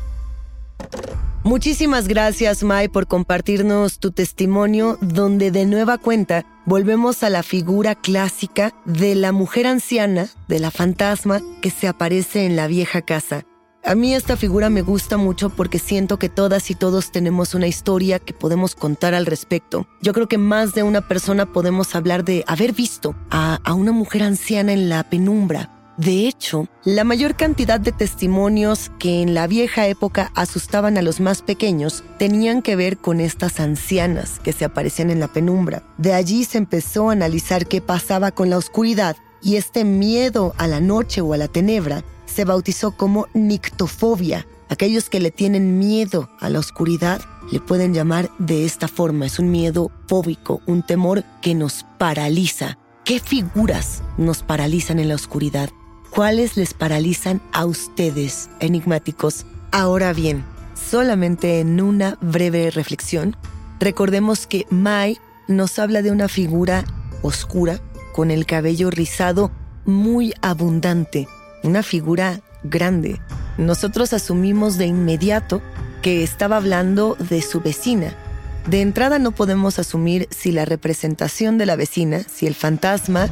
Muchísimas 1.44 2.08
gracias, 2.08 2.64
Mai, 2.64 2.88
por 2.88 3.06
compartirnos 3.06 4.00
tu 4.00 4.12
testimonio, 4.12 4.98
donde 5.02 5.52
de 5.52 5.66
nueva 5.66 6.00
cuenta 6.00 6.44
volvemos 6.66 7.22
a 7.22 7.30
la 7.30 7.44
figura 7.44 7.94
clásica 7.94 8.74
de 8.86 9.14
la 9.14 9.32
mujer 9.32 9.68
anciana, 9.68 10.28
de 10.48 10.60
la 10.60 10.72
fantasma 10.72 11.42
que 11.62 11.70
se 11.70 11.88
aparece 11.88 12.46
en 12.46 12.56
la 12.56 12.66
vieja 12.66 13.04
casa. 13.04 13.46
A 13.88 13.94
mí 13.94 14.16
esta 14.16 14.36
figura 14.36 14.72
me 14.72 14.82
gusta 14.82 15.16
mucho 15.16 15.52
porque 15.52 15.78
siento 15.78 16.18
que 16.18 16.28
todas 16.28 16.72
y 16.72 16.76
todos 16.76 17.12
tenemos 17.12 17.54
una 17.54 17.68
historia 17.68 18.18
que 18.18 18.34
podemos 18.34 18.74
contar 18.74 19.14
al 19.14 19.28
respecto. 19.28 19.86
Yo 20.02 20.12
creo 20.12 20.28
que 20.28 20.40
más 20.40 20.74
de 20.74 20.82
una 20.82 21.08
persona 21.08 21.46
podemos 21.46 21.94
hablar 21.94 22.26
de 22.26 22.44
haber 22.48 22.74
visto 22.74 23.16
a, 23.30 23.60
una 23.76 23.92
mujer 23.92 24.24
anciana 24.24 24.74
en 24.74 24.90
la 24.90 25.04
penumbra, 25.04 25.72
de 25.98 26.28
hecho, 26.28 26.68
la 26.84 27.06
mayor 27.06 27.38
cantidad 27.38 27.80
de 27.80 27.94
testimonios 27.94 28.92
que 29.00 29.22
en 29.22 29.34
la 29.34 29.48
vieja 29.48 29.88
época 29.88 30.30
asustaban 30.36 30.98
a 30.98 31.02
los 31.02 31.22
más 31.22 31.42
pequeños 31.42 32.04
tenían 32.18 32.62
que 32.62 32.76
ver 32.76 32.98
con 32.98 33.22
estas 33.22 33.62
ancianas 33.62 34.42
que 34.42 34.52
se 34.52 34.66
aparecían 34.66 35.10
en 35.10 35.22
la 35.22 35.30
penumbra. 35.30 35.84
De 35.98 36.12
allí 36.12 36.44
se 36.44 36.58
empezó 36.58 37.10
a 37.10 37.14
analizar 37.14 37.66
qué 37.66 37.80
pasaba 37.80 38.32
con 38.32 38.50
la 38.50 38.58
oscuridad 38.58 39.16
y 39.42 39.56
este 39.56 39.86
miedo 39.86 40.54
a 40.58 40.68
la 40.68 40.82
noche 40.82 41.22
o 41.22 41.32
a 41.32 41.38
la 41.38 41.48
tenebra 41.48 42.04
se 42.36 42.44
bautizó 42.44 42.92
como 42.92 43.28
nictofobia. 43.34 44.46
Aquellos 44.68 45.10
que 45.10 45.22
le 45.22 45.32
tienen 45.32 45.80
miedo 45.80 46.30
a 46.42 46.50
la 46.50 46.60
oscuridad 46.60 47.22
le 47.50 47.62
pueden 47.62 47.94
llamar 47.94 48.30
de 48.40 48.66
esta 48.66 48.90
forma. 48.90 49.26
Es 49.26 49.40
un 49.40 49.52
miedo 49.52 49.90
fóbico, 50.08 50.62
un 50.66 50.84
temor 50.84 51.24
que 51.42 51.56
nos 51.56 51.86
paraliza. 51.98 52.78
¿Qué 53.06 53.22
figuras 53.22 54.04
nos 54.18 54.44
paralizan 54.44 55.00
en 55.00 55.08
la 55.08 55.16
oscuridad? 55.16 55.70
¿Cuáles 56.10 56.58
les 56.58 56.74
paralizan 56.74 57.42
a 57.54 57.66
ustedes, 57.66 58.50
enigmáticos? 58.60 59.46
Ahora 59.72 60.12
bien, 60.12 60.44
solamente 60.74 61.62
en 61.62 61.80
una 61.80 62.18
breve 62.20 62.70
reflexión, 62.70 63.38
recordemos 63.80 64.46
que 64.46 64.66
Mai 64.70 65.20
nos 65.48 65.80
habla 65.80 66.02
de 66.02 66.12
una 66.12 66.28
figura 66.28 66.84
oscura, 67.22 67.80
con 68.14 68.30
el 68.30 68.46
cabello 68.46 68.90
rizado 68.90 69.52
muy 69.86 70.34
abundante, 70.42 71.28
una 71.66 71.84
figura 71.84 72.40
grande. 72.64 73.20
Nosotros 73.58 74.14
asumimos 74.14 74.78
de 74.78 74.86
inmediato 74.86 75.62
que 76.02 76.24
estaba 76.24 76.58
hablando 76.58 77.18
de 77.30 77.42
su 77.42 77.62
vecina. 77.62 78.14
De 78.68 78.82
entrada 78.82 79.20
no 79.20 79.32
podemos 79.32 79.80
asumir 79.80 80.28
si 80.32 80.52
la 80.52 80.66
representación 80.66 81.58
de 81.58 81.66
la 81.66 81.76
vecina, 81.76 82.22
si 82.24 82.48
el 82.48 82.56
fantasma, 82.56 83.28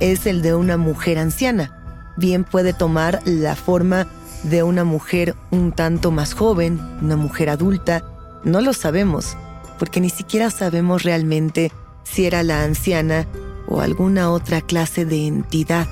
es 0.00 0.26
el 0.26 0.42
de 0.42 0.54
una 0.54 0.76
mujer 0.76 1.18
anciana 1.18 1.76
bien 2.16 2.44
puede 2.44 2.72
tomar 2.72 3.20
la 3.24 3.54
forma 3.54 4.06
de 4.42 4.62
una 4.62 4.84
mujer 4.84 5.34
un 5.50 5.72
tanto 5.72 6.10
más 6.10 6.34
joven, 6.34 6.80
una 7.02 7.16
mujer 7.16 7.50
adulta. 7.50 8.04
No 8.44 8.60
lo 8.60 8.72
sabemos, 8.72 9.36
porque 9.78 10.00
ni 10.00 10.10
siquiera 10.10 10.50
sabemos 10.50 11.02
realmente 11.02 11.72
si 12.04 12.26
era 12.26 12.42
la 12.42 12.62
anciana 12.62 13.26
o 13.68 13.80
alguna 13.80 14.30
otra 14.30 14.60
clase 14.60 15.04
de 15.04 15.26
entidad 15.26 15.86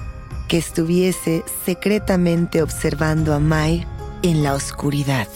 que 0.49 0.59
estuviese 0.59 1.45
secretamente 1.65 2.63
observando 2.63 3.35
a 3.35 3.39
Mai 3.39 3.87
en 4.23 4.43
la 4.43 4.55
oscuridad. 4.55 5.29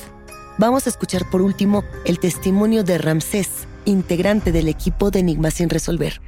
Vamos 0.58 0.86
a 0.86 0.90
escuchar 0.90 1.28
por 1.30 1.40
último 1.40 1.84
el 2.04 2.18
testimonio 2.18 2.84
de 2.84 2.98
Ramsés, 2.98 3.66
integrante 3.84 4.52
del 4.52 4.68
equipo 4.68 5.10
de 5.10 5.20
Enigma 5.20 5.50
sin 5.50 5.70
resolver. 5.70 6.20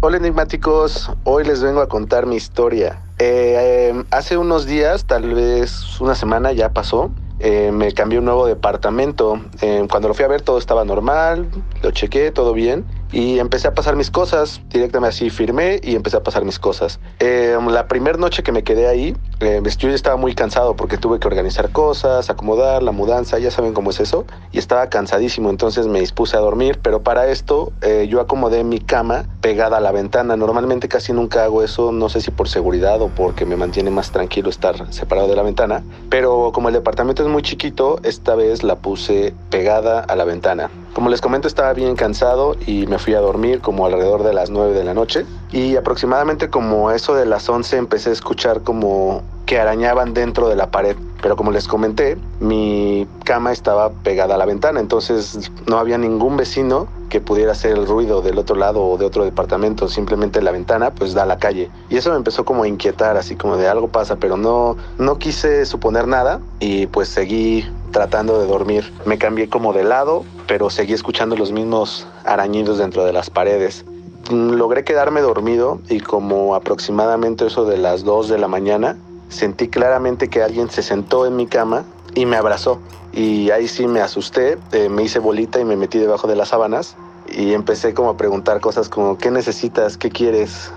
Hola 0.00 0.18
enigmáticos, 0.18 1.10
hoy 1.24 1.44
les 1.44 1.62
vengo 1.62 1.80
a 1.80 1.88
contar 1.88 2.26
mi 2.26 2.36
historia. 2.36 3.00
Eh, 3.18 3.88
em, 3.88 4.04
hace 4.10 4.36
unos 4.36 4.66
días, 4.66 5.06
tal 5.06 5.32
vez 5.32 5.98
una 5.98 6.14
semana 6.14 6.52
ya 6.52 6.74
pasó, 6.74 7.10
eh, 7.38 7.72
me 7.72 7.90
cambié 7.92 8.18
un 8.18 8.26
nuevo 8.26 8.46
departamento. 8.46 9.40
Eh, 9.62 9.86
cuando 9.90 10.08
lo 10.08 10.14
fui 10.14 10.26
a 10.26 10.28
ver 10.28 10.42
todo 10.42 10.58
estaba 10.58 10.84
normal, 10.84 11.48
lo 11.82 11.90
chequé, 11.90 12.30
todo 12.30 12.52
bien 12.52 12.84
y 13.12 13.38
empecé 13.38 13.68
a 13.68 13.74
pasar 13.74 13.96
mis 13.96 14.10
cosas. 14.10 14.60
Directamente 14.70 15.14
así 15.14 15.30
firmé 15.30 15.80
y 15.82 15.94
empecé 15.94 16.16
a 16.16 16.22
pasar 16.22 16.44
mis 16.44 16.58
cosas. 16.58 17.00
Eh, 17.20 17.56
la 17.68 17.88
primera 17.88 18.18
noche 18.18 18.42
que 18.42 18.52
me 18.52 18.64
quedé 18.64 18.88
ahí, 18.88 19.16
eh, 19.40 19.62
yo 19.78 19.90
estaba 19.90 20.16
muy 20.16 20.34
cansado 20.34 20.76
porque 20.76 20.96
tuve 20.96 21.18
que 21.18 21.26
organizar 21.28 21.70
cosas, 21.70 22.30
acomodar 22.30 22.82
la 22.82 22.92
mudanza, 22.92 23.38
ya 23.38 23.50
saben 23.50 23.74
cómo 23.74 23.90
es 23.90 24.00
eso. 24.00 24.24
Y 24.52 24.58
estaba 24.58 24.88
cansadísimo, 24.88 25.50
entonces 25.50 25.86
me 25.86 26.00
dispuse 26.00 26.36
a 26.36 26.40
dormir. 26.40 26.80
Pero 26.82 27.02
para 27.02 27.28
esto 27.28 27.72
eh, 27.82 28.06
yo 28.08 28.20
acomodé 28.20 28.64
mi 28.64 28.80
cama 28.80 29.26
pegada 29.40 29.78
a 29.78 29.80
la 29.80 29.92
ventana. 29.92 30.36
Normalmente 30.36 30.88
casi 30.88 31.12
nunca 31.12 31.44
hago 31.44 31.62
eso, 31.62 31.92
no 31.92 32.08
sé 32.08 32.20
si 32.20 32.30
por 32.30 32.48
seguridad 32.48 33.00
o 33.02 33.08
porque 33.08 33.44
me 33.44 33.56
mantiene 33.56 33.90
más 33.90 34.10
tranquilo 34.10 34.50
estar 34.50 34.92
separado 34.92 35.28
de 35.28 35.36
la 35.36 35.42
ventana. 35.42 35.82
Pero 36.08 36.50
como 36.52 36.68
el 36.68 36.74
departamento 36.74 37.22
es 37.22 37.28
muy 37.28 37.42
chiquito, 37.42 38.00
esta 38.02 38.34
vez 38.34 38.62
la 38.62 38.76
puse 38.76 39.34
pegada 39.50 40.00
a 40.00 40.16
la 40.16 40.24
ventana. 40.24 40.70
Como 40.94 41.10
les 41.10 41.20
comento, 41.20 41.48
estaba 41.48 41.72
bien 41.72 41.96
cansado 41.96 42.56
y 42.66 42.86
me 42.86 43.00
fui 43.00 43.14
a 43.14 43.20
dormir 43.20 43.60
como 43.60 43.84
alrededor 43.84 44.22
de 44.22 44.32
las 44.32 44.50
9 44.50 44.74
de 44.74 44.84
la 44.84 44.94
noche. 44.94 45.26
Y 45.54 45.76
aproximadamente 45.76 46.50
como 46.50 46.90
eso 46.90 47.14
de 47.14 47.26
las 47.26 47.48
11 47.48 47.76
empecé 47.76 48.10
a 48.10 48.12
escuchar 48.12 48.62
como 48.62 49.22
que 49.46 49.60
arañaban 49.60 50.12
dentro 50.12 50.48
de 50.48 50.56
la 50.56 50.72
pared. 50.72 50.96
Pero 51.22 51.36
como 51.36 51.52
les 51.52 51.68
comenté, 51.68 52.18
mi 52.40 53.06
cama 53.22 53.52
estaba 53.52 53.90
pegada 53.90 54.34
a 54.34 54.38
la 54.38 54.46
ventana, 54.46 54.80
entonces 54.80 55.52
no 55.66 55.78
había 55.78 55.96
ningún 55.96 56.36
vecino 56.36 56.88
que 57.08 57.20
pudiera 57.20 57.52
hacer 57.52 57.70
el 57.70 57.86
ruido 57.86 58.20
del 58.20 58.38
otro 58.38 58.56
lado 58.56 58.84
o 58.84 58.98
de 58.98 59.06
otro 59.06 59.24
departamento, 59.24 59.88
simplemente 59.88 60.42
la 60.42 60.50
ventana 60.50 60.90
pues 60.90 61.14
da 61.14 61.22
a 61.22 61.26
la 61.26 61.38
calle. 61.38 61.70
Y 61.88 61.98
eso 61.98 62.10
me 62.10 62.16
empezó 62.16 62.44
como 62.44 62.64
a 62.64 62.68
inquietar, 62.68 63.16
así 63.16 63.36
como 63.36 63.56
de 63.56 63.68
algo 63.68 63.86
pasa, 63.86 64.16
pero 64.16 64.36
no, 64.36 64.76
no 64.98 65.18
quise 65.18 65.66
suponer 65.66 66.08
nada 66.08 66.40
y 66.58 66.88
pues 66.88 67.08
seguí 67.08 67.64
tratando 67.92 68.40
de 68.40 68.48
dormir. 68.48 68.92
Me 69.06 69.18
cambié 69.18 69.48
como 69.48 69.72
de 69.72 69.84
lado, 69.84 70.24
pero 70.48 70.68
seguí 70.68 70.94
escuchando 70.94 71.36
los 71.36 71.52
mismos 71.52 72.08
arañidos 72.24 72.78
dentro 72.78 73.04
de 73.04 73.12
las 73.12 73.30
paredes. 73.30 73.84
Logré 74.30 74.84
quedarme 74.84 75.20
dormido 75.20 75.80
y 75.88 76.00
como 76.00 76.54
aproximadamente 76.54 77.46
eso 77.46 77.66
de 77.66 77.76
las 77.76 78.04
2 78.04 78.28
de 78.28 78.38
la 78.38 78.48
mañana, 78.48 78.96
sentí 79.28 79.68
claramente 79.68 80.28
que 80.28 80.42
alguien 80.42 80.70
se 80.70 80.82
sentó 80.82 81.26
en 81.26 81.36
mi 81.36 81.46
cama 81.46 81.84
y 82.14 82.24
me 82.24 82.36
abrazó. 82.36 82.80
Y 83.12 83.50
ahí 83.50 83.68
sí 83.68 83.86
me 83.86 84.00
asusté, 84.00 84.58
eh, 84.72 84.88
me 84.88 85.02
hice 85.02 85.18
bolita 85.18 85.60
y 85.60 85.64
me 85.64 85.76
metí 85.76 85.98
debajo 85.98 86.26
de 86.26 86.36
las 86.36 86.48
sábanas 86.48 86.96
y 87.28 87.52
empecé 87.52 87.94
como 87.94 88.10
a 88.10 88.16
preguntar 88.16 88.60
cosas 88.60 88.88
como, 88.88 89.18
¿qué 89.18 89.30
necesitas? 89.30 89.96
¿Qué 89.96 90.10
quieres? 90.10 90.70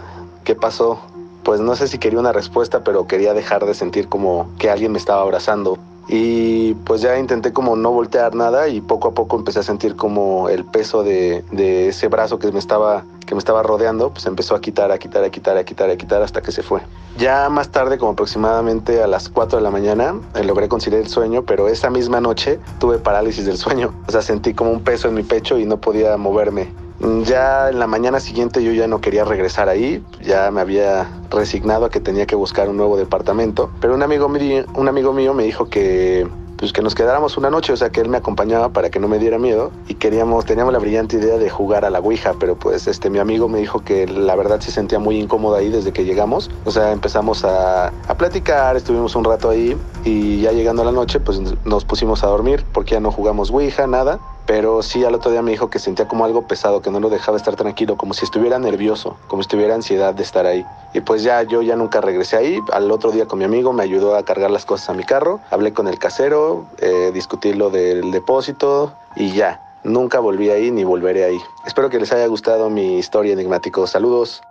¿Qué 0.44 0.56
pasó? 0.56 1.00
Pues 1.44 1.62
no 1.62 1.76
sé 1.76 1.88
si 1.88 1.98
quería 1.98 2.20
una 2.20 2.34
respuesta, 2.34 2.84
pero 2.84 3.08
quería 3.08 3.34
dejar 3.34 3.66
de 3.66 3.74
sentir 3.74 4.10
como 4.10 4.50
que 4.60 4.70
alguien 4.70 4.92
me 4.92 4.98
estaba 4.98 5.22
abrazando. 5.22 5.78
Y 6.08 6.74
pues 6.86 7.02
ya 7.02 7.17
intenté 7.20 7.52
como 7.52 7.76
no 7.76 7.91
voltear 7.91 8.34
nada 8.34 8.70
y 8.70 8.82
poco 8.82 9.10
a 9.10 9.13
poco 9.13 9.36
empecé 9.36 9.60
a 9.60 9.63
sentir 9.63 9.96
como 9.96 10.50
el 10.50 10.63
peso 10.63 11.04
de, 11.04 11.43
de 11.52 11.89
ese 11.89 12.08
brazo 12.08 12.39
que 12.39 12.52
me 12.52 12.60
estaba 12.60 13.04
que 13.28 13.36
me 13.36 13.39
estaba 13.39 13.62
rodeando, 13.62 14.10
pues 14.10 14.26
empezó 14.26 14.56
a 14.56 14.62
quitar, 14.62 14.91
a 14.91 14.98
quitar, 14.98 15.24
a 15.24 15.30
quitar, 15.30 15.58
a 15.58 15.63
quitar, 15.63 15.89
a 15.89 15.98
quitar 15.98 16.24
hasta 16.24 16.41
que 16.41 16.52
se 16.52 16.63
fue. 16.63 16.82
Ya 17.17 17.50
más 17.50 17.70
tarde, 17.70 18.00
como 18.00 18.13
aproximadamente 18.13 19.04
a 19.04 19.08
las 19.08 19.30
4 19.30 19.58
de 19.58 19.63
la 19.63 19.70
mañana, 19.70 20.15
eh, 20.34 20.43
logré 20.43 20.67
conciliar 20.70 21.02
el 21.02 21.10
sueño, 21.10 21.43
pero 21.43 21.67
esa 21.67 21.89
misma 21.89 22.22
noche 22.22 22.58
tuve 22.80 22.98
parálisis 22.98 23.46
del 23.46 23.58
sueño. 23.58 23.93
O 24.08 24.12
sea, 24.12 24.22
sentí 24.22 24.54
como 24.54 24.72
un 24.72 24.82
peso 24.82 25.10
en 25.10 25.13
mi 25.13 25.24
pecho 25.24 25.60
y 25.60 25.65
no 25.65 25.78
podía 25.78 26.15
moverme. 26.17 26.87
Ya 27.26 27.70
en 27.70 27.80
la 27.80 27.88
mañana 27.88 28.20
siguiente 28.20 28.64
yo 28.64 28.72
ya 28.72 28.88
no 28.88 29.02
quería 29.02 29.24
regresar 29.24 29.70
ahí, 29.70 30.04
ya 30.22 30.50
me 30.50 30.62
había 30.62 31.08
resignado 31.30 31.86
a 31.86 31.90
que 31.90 32.00
tenía 32.00 32.26
que 32.26 32.36
buscar 32.36 32.70
un 32.70 32.78
nuevo 32.78 32.98
departamento, 32.98 33.70
pero 33.80 33.94
un 33.94 34.02
amigo 34.02 34.30
mío, 34.30 34.66
un 34.74 34.88
amigo 34.88 35.14
mío 35.14 35.34
me 35.34 35.44
dijo 35.44 35.70
que 35.70 36.28
pues 36.58 36.74
que 36.74 36.82
nos 36.82 36.96
quedáramos 36.96 37.38
una 37.38 37.52
noche, 37.52 37.72
o 37.72 37.78
sea 37.78 37.92
que 37.92 38.02
él 38.02 38.10
me 38.10 38.18
acompañaba 38.18 38.70
para 38.70 38.90
que 38.90 39.00
no 39.00 39.08
me 39.08 39.20
diera 39.20 39.38
miedo 39.38 39.72
y 39.88 39.94
queríamos, 39.94 40.46
teníamos 40.46 40.74
la 40.74 40.80
brillante 40.80 41.18
idea 41.18 41.38
de 41.38 41.50
jugar 41.52 41.86
a 41.86 41.92
la 41.92 42.00
Ouija, 42.00 42.34
pero 42.40 42.56
pues 42.56 42.88
este 42.88 43.12
mi 43.12 43.20
amigo 43.20 43.48
me 43.48 43.60
dijo 43.60 43.84
que 43.84 44.08
la 44.08 44.36
verdad 44.36 44.60
se 44.60 44.72
sentía 44.72 44.98
muy 44.98 45.20
incómodo 45.20 45.56
ahí 45.56 45.70
desde 45.70 45.94
que 45.94 46.04
llegamos, 46.04 46.50
o 46.66 46.72
sea 46.72 46.92
empezamos 46.92 47.46
a, 47.46 47.88
a 47.90 48.18
platicar, 48.18 48.76
estuvimos 48.76 49.16
un 49.16 49.24
rato 49.24 49.52
ahí 49.52 49.78
y 50.04 50.42
ya 50.42 50.52
llegando 50.52 50.82
a 50.82 50.86
la 50.86 50.92
noche 50.92 51.20
pues 51.20 51.40
nos 51.64 51.86
pusimos 51.86 52.24
a 52.24 52.28
dormir 52.28 52.66
porque 52.74 52.96
ya 52.96 53.00
no 53.00 53.12
jugamos 53.12 53.52
Ouija, 53.52 53.86
nada 53.86 54.20
pero 54.48 54.82
sí 54.82 55.04
al 55.04 55.14
otro 55.14 55.30
día 55.30 55.42
me 55.42 55.52
dijo 55.52 55.70
que 55.70 55.78
sentía 55.78 56.08
como 56.08 56.24
algo 56.24 56.48
pesado, 56.48 56.82
que 56.82 56.90
no 56.90 57.02
lo 57.02 57.10
dejaba 57.10 57.38
estar 57.38 57.56
tranquilo, 57.58 57.98
como 57.98 58.14
si 58.14 58.24
estuviera 58.24 58.58
nervioso, 58.58 59.18
como 59.28 59.44
si 59.44 59.50
tuviera 59.50 59.76
ansiedad 59.76 60.16
de 60.16 60.24
estar 60.24 60.46
ahí. 60.46 60.66
Y 60.94 61.02
pues 61.02 61.22
ya 61.22 61.44
yo 61.44 61.62
ya 61.62 61.76
nunca 61.76 62.00
regresé 62.00 62.38
ahí. 62.38 62.60
Al 62.72 62.90
otro 62.90 63.12
día 63.12 63.26
con 63.26 63.40
mi 63.40 63.46
amigo 63.46 63.74
me 63.74 63.84
ayudó 63.84 64.16
a 64.16 64.24
cargar 64.24 64.50
las 64.50 64.66
cosas 64.66 64.90
a 64.90 64.94
mi 64.94 65.04
carro, 65.04 65.42
hablé 65.52 65.74
con 65.74 65.88
el 65.88 66.00
casero, 66.00 66.66
eh, 66.80 67.12
discutí 67.14 67.54
lo 67.54 67.70
del 67.70 68.10
depósito 68.12 68.94
y 69.18 69.34
ya. 69.34 69.62
Nunca 69.84 70.20
volví 70.20 70.50
ahí 70.50 70.72
ni 70.72 70.86
volveré 70.86 71.26
ahí. 71.26 71.38
Espero 71.66 71.90
que 71.90 72.00
les 72.00 72.12
haya 72.14 72.26
gustado 72.28 72.70
mi 72.70 72.98
historia 72.98 73.34
enigmático. 73.34 73.86
Saludos. 73.86 74.42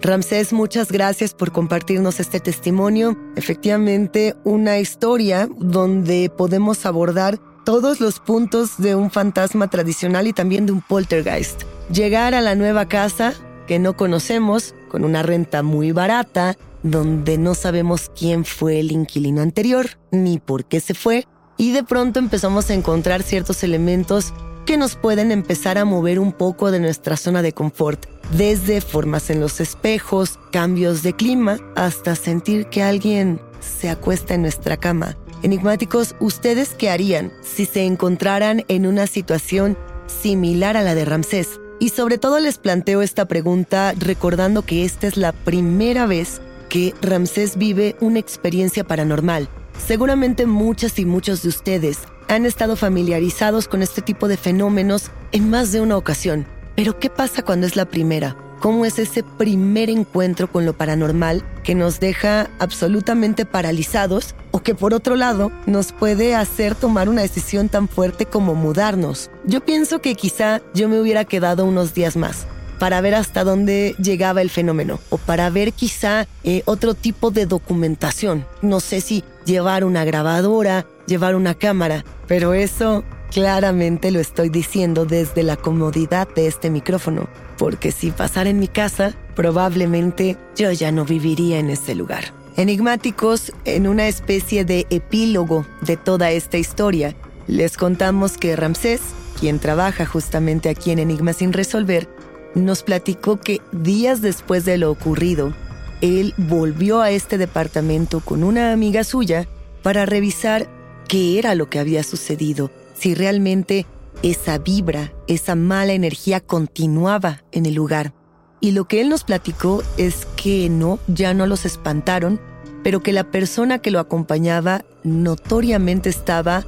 Ramsés, 0.00 0.54
muchas 0.54 0.90
gracias 0.90 1.34
por 1.34 1.52
compartirnos 1.52 2.20
este 2.20 2.40
testimonio. 2.40 3.16
Efectivamente, 3.36 4.34
una 4.44 4.78
historia 4.78 5.46
donde 5.58 6.30
podemos 6.34 6.86
abordar 6.86 7.38
todos 7.70 8.00
los 8.00 8.18
puntos 8.18 8.78
de 8.78 8.96
un 8.96 9.12
fantasma 9.12 9.70
tradicional 9.70 10.26
y 10.26 10.32
también 10.32 10.66
de 10.66 10.72
un 10.72 10.80
poltergeist. 10.80 11.62
Llegar 11.88 12.34
a 12.34 12.40
la 12.40 12.56
nueva 12.56 12.88
casa 12.88 13.32
que 13.68 13.78
no 13.78 13.96
conocemos, 13.96 14.74
con 14.88 15.04
una 15.04 15.22
renta 15.22 15.62
muy 15.62 15.92
barata, 15.92 16.56
donde 16.82 17.38
no 17.38 17.54
sabemos 17.54 18.10
quién 18.18 18.44
fue 18.44 18.80
el 18.80 18.90
inquilino 18.90 19.40
anterior, 19.40 19.86
ni 20.10 20.40
por 20.40 20.64
qué 20.64 20.80
se 20.80 20.94
fue, 20.94 21.28
y 21.58 21.70
de 21.70 21.84
pronto 21.84 22.18
empezamos 22.18 22.70
a 22.70 22.74
encontrar 22.74 23.22
ciertos 23.22 23.62
elementos 23.62 24.34
que 24.66 24.76
nos 24.76 24.96
pueden 24.96 25.30
empezar 25.30 25.78
a 25.78 25.84
mover 25.84 26.18
un 26.18 26.32
poco 26.32 26.72
de 26.72 26.80
nuestra 26.80 27.16
zona 27.16 27.40
de 27.40 27.52
confort, 27.52 28.04
desde 28.36 28.80
formas 28.80 29.30
en 29.30 29.38
los 29.38 29.60
espejos, 29.60 30.40
cambios 30.50 31.04
de 31.04 31.12
clima, 31.12 31.58
hasta 31.76 32.16
sentir 32.16 32.66
que 32.66 32.82
alguien 32.82 33.40
se 33.60 33.90
acuesta 33.90 34.34
en 34.34 34.42
nuestra 34.42 34.76
cama 34.76 35.16
Enigmáticos, 35.42 36.16
¿ustedes 36.20 36.74
qué 36.74 36.90
harían 36.90 37.32
si 37.40 37.64
se 37.64 37.84
encontraran 37.84 38.64
en 38.68 38.86
una 38.86 39.06
situación 39.06 39.78
similar 40.06 40.76
a 40.76 40.82
la 40.82 40.94
de 40.94 41.06
Ramsés? 41.06 41.60
Y 41.78 41.88
sobre 41.88 42.18
todo 42.18 42.40
les 42.40 42.58
planteo 42.58 43.00
esta 43.00 43.24
pregunta 43.24 43.94
recordando 43.98 44.62
que 44.62 44.84
esta 44.84 45.06
es 45.06 45.16
la 45.16 45.32
primera 45.32 46.04
vez 46.04 46.42
que 46.68 46.94
Ramsés 47.00 47.56
vive 47.56 47.96
una 48.00 48.18
experiencia 48.18 48.84
paranormal. 48.84 49.48
Seguramente 49.78 50.44
muchas 50.44 50.98
y 50.98 51.06
muchos 51.06 51.42
de 51.42 51.48
ustedes 51.48 52.00
han 52.28 52.44
estado 52.44 52.76
familiarizados 52.76 53.66
con 53.66 53.80
este 53.80 54.02
tipo 54.02 54.28
de 54.28 54.36
fenómenos 54.36 55.10
en 55.32 55.48
más 55.48 55.72
de 55.72 55.80
una 55.80 55.96
ocasión. 55.96 56.46
Pero 56.76 56.98
¿qué 56.98 57.08
pasa 57.08 57.42
cuando 57.42 57.66
es 57.66 57.76
la 57.76 57.86
primera? 57.86 58.36
Cómo 58.60 58.84
es 58.84 58.98
ese 58.98 59.22
primer 59.22 59.90
encuentro 59.90 60.50
con 60.52 60.66
lo 60.66 60.74
paranormal 60.74 61.42
que 61.64 61.74
nos 61.74 61.98
deja 61.98 62.50
absolutamente 62.58 63.46
paralizados 63.46 64.34
o 64.52 64.60
que 64.60 64.74
por 64.74 64.94
otro 64.94 65.16
lado 65.16 65.50
nos 65.66 65.92
puede 65.92 66.34
hacer 66.34 66.74
tomar 66.74 67.08
una 67.08 67.22
decisión 67.22 67.68
tan 67.68 67.88
fuerte 67.88 68.26
como 68.26 68.54
mudarnos. 68.54 69.30
Yo 69.44 69.64
pienso 69.64 70.00
que 70.00 70.14
quizá 70.14 70.60
yo 70.74 70.88
me 70.88 71.00
hubiera 71.00 71.24
quedado 71.24 71.64
unos 71.64 71.94
días 71.94 72.16
más 72.16 72.46
para 72.78 73.00
ver 73.02 73.14
hasta 73.14 73.44
dónde 73.44 73.94
llegaba 73.98 74.40
el 74.40 74.50
fenómeno 74.50 75.00
o 75.10 75.18
para 75.18 75.50
ver 75.50 75.72
quizá 75.72 76.26
eh, 76.44 76.62
otro 76.64 76.94
tipo 76.94 77.30
de 77.30 77.46
documentación. 77.46 78.46
No 78.62 78.80
sé 78.80 79.00
si 79.00 79.22
llevar 79.44 79.84
una 79.84 80.04
grabadora, 80.04 80.86
llevar 81.06 81.34
una 81.34 81.54
cámara, 81.54 82.04
pero 82.26 82.54
eso 82.54 83.04
claramente 83.30 84.10
lo 84.10 84.20
estoy 84.20 84.48
diciendo 84.48 85.06
desde 85.06 85.42
la 85.42 85.56
comodidad 85.56 86.28
de 86.34 86.46
este 86.46 86.70
micrófono 86.70 87.28
porque 87.60 87.92
si 87.92 88.10
pasara 88.10 88.48
en 88.48 88.58
mi 88.58 88.68
casa, 88.68 89.14
probablemente 89.36 90.38
yo 90.56 90.72
ya 90.72 90.90
no 90.92 91.04
viviría 91.04 91.58
en 91.58 91.68
ese 91.68 91.94
lugar. 91.94 92.32
Enigmáticos, 92.56 93.52
en 93.66 93.86
una 93.86 94.08
especie 94.08 94.64
de 94.64 94.86
epílogo 94.88 95.66
de 95.82 95.98
toda 95.98 96.30
esta 96.30 96.56
historia, 96.56 97.14
les 97.46 97.76
contamos 97.76 98.38
que 98.38 98.56
Ramsés, 98.56 99.02
quien 99.38 99.58
trabaja 99.58 100.06
justamente 100.06 100.70
aquí 100.70 100.90
en 100.90 101.00
Enigma 101.00 101.34
sin 101.34 101.52
resolver, 101.52 102.08
nos 102.54 102.82
platicó 102.82 103.38
que 103.38 103.60
días 103.72 104.22
después 104.22 104.64
de 104.64 104.78
lo 104.78 104.90
ocurrido, 104.90 105.52
él 106.00 106.32
volvió 106.38 107.02
a 107.02 107.10
este 107.10 107.36
departamento 107.36 108.20
con 108.20 108.42
una 108.42 108.72
amiga 108.72 109.04
suya 109.04 109.46
para 109.82 110.06
revisar 110.06 110.66
qué 111.08 111.38
era 111.38 111.54
lo 111.54 111.68
que 111.68 111.78
había 111.78 112.04
sucedido, 112.04 112.70
si 113.00 113.14
realmente 113.14 113.86
esa 114.22 114.58
vibra, 114.58 115.14
esa 115.26 115.54
mala 115.54 115.94
energía 115.94 116.40
continuaba 116.40 117.42
en 117.50 117.64
el 117.64 117.72
lugar. 117.72 118.12
Y 118.60 118.72
lo 118.72 118.84
que 118.86 119.00
él 119.00 119.08
nos 119.08 119.24
platicó 119.24 119.82
es 119.96 120.26
que 120.36 120.68
no, 120.68 120.98
ya 121.08 121.32
no 121.32 121.46
los 121.46 121.64
espantaron, 121.64 122.38
pero 122.84 123.02
que 123.02 123.14
la 123.14 123.24
persona 123.24 123.78
que 123.78 123.90
lo 123.90 124.00
acompañaba 124.00 124.84
notoriamente 125.02 126.10
estaba 126.10 126.66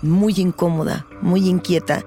muy 0.00 0.32
incómoda, 0.38 1.06
muy 1.20 1.48
inquieta. 1.50 2.02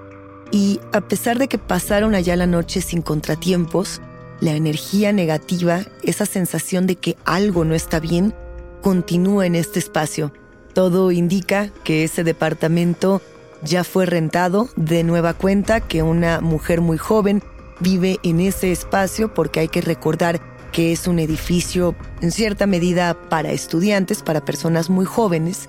Y 0.50 0.80
a 0.92 1.02
pesar 1.02 1.38
de 1.38 1.46
que 1.46 1.58
pasaron 1.58 2.16
allá 2.16 2.34
la 2.34 2.48
noche 2.48 2.80
sin 2.80 3.00
contratiempos, 3.00 4.00
la 4.40 4.56
energía 4.56 5.12
negativa, 5.12 5.82
esa 6.02 6.26
sensación 6.26 6.88
de 6.88 6.96
que 6.96 7.16
algo 7.24 7.64
no 7.64 7.76
está 7.76 8.00
bien, 8.00 8.34
continúa 8.82 9.46
en 9.46 9.54
este 9.54 9.78
espacio. 9.78 10.32
Todo 10.72 11.12
indica 11.12 11.70
que 11.84 12.02
ese 12.02 12.24
departamento 12.24 13.22
ya 13.62 13.84
fue 13.84 14.06
rentado 14.06 14.68
de 14.76 15.04
nueva 15.04 15.34
cuenta 15.34 15.80
que 15.80 16.02
una 16.02 16.40
mujer 16.40 16.80
muy 16.80 16.98
joven 16.98 17.42
vive 17.80 18.18
en 18.22 18.40
ese 18.40 18.72
espacio 18.72 19.32
porque 19.32 19.60
hay 19.60 19.68
que 19.68 19.80
recordar 19.80 20.40
que 20.72 20.92
es 20.92 21.06
un 21.06 21.18
edificio 21.18 21.94
en 22.20 22.30
cierta 22.30 22.66
medida 22.66 23.14
para 23.28 23.52
estudiantes, 23.52 24.22
para 24.22 24.44
personas 24.44 24.90
muy 24.90 25.06
jóvenes, 25.06 25.68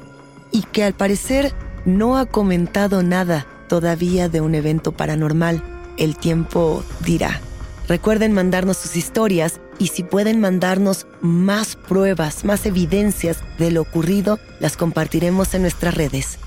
y 0.51 0.63
que 0.63 0.83
al 0.83 0.93
parecer 0.93 1.53
no 1.85 2.17
ha 2.17 2.25
comentado 2.25 3.01
nada 3.03 3.47
todavía 3.67 4.29
de 4.29 4.41
un 4.41 4.55
evento 4.55 4.91
paranormal. 4.91 5.63
El 5.97 6.17
tiempo 6.17 6.83
dirá. 7.05 7.41
Recuerden 7.87 8.33
mandarnos 8.33 8.77
sus 8.77 8.95
historias 8.95 9.59
y 9.79 9.87
si 9.87 10.03
pueden 10.03 10.39
mandarnos 10.39 11.07
más 11.21 11.75
pruebas, 11.75 12.45
más 12.45 12.65
evidencias 12.65 13.39
de 13.57 13.71
lo 13.71 13.81
ocurrido, 13.81 14.39
las 14.59 14.77
compartiremos 14.77 15.53
en 15.55 15.63
nuestras 15.63 15.95
redes. 15.95 16.37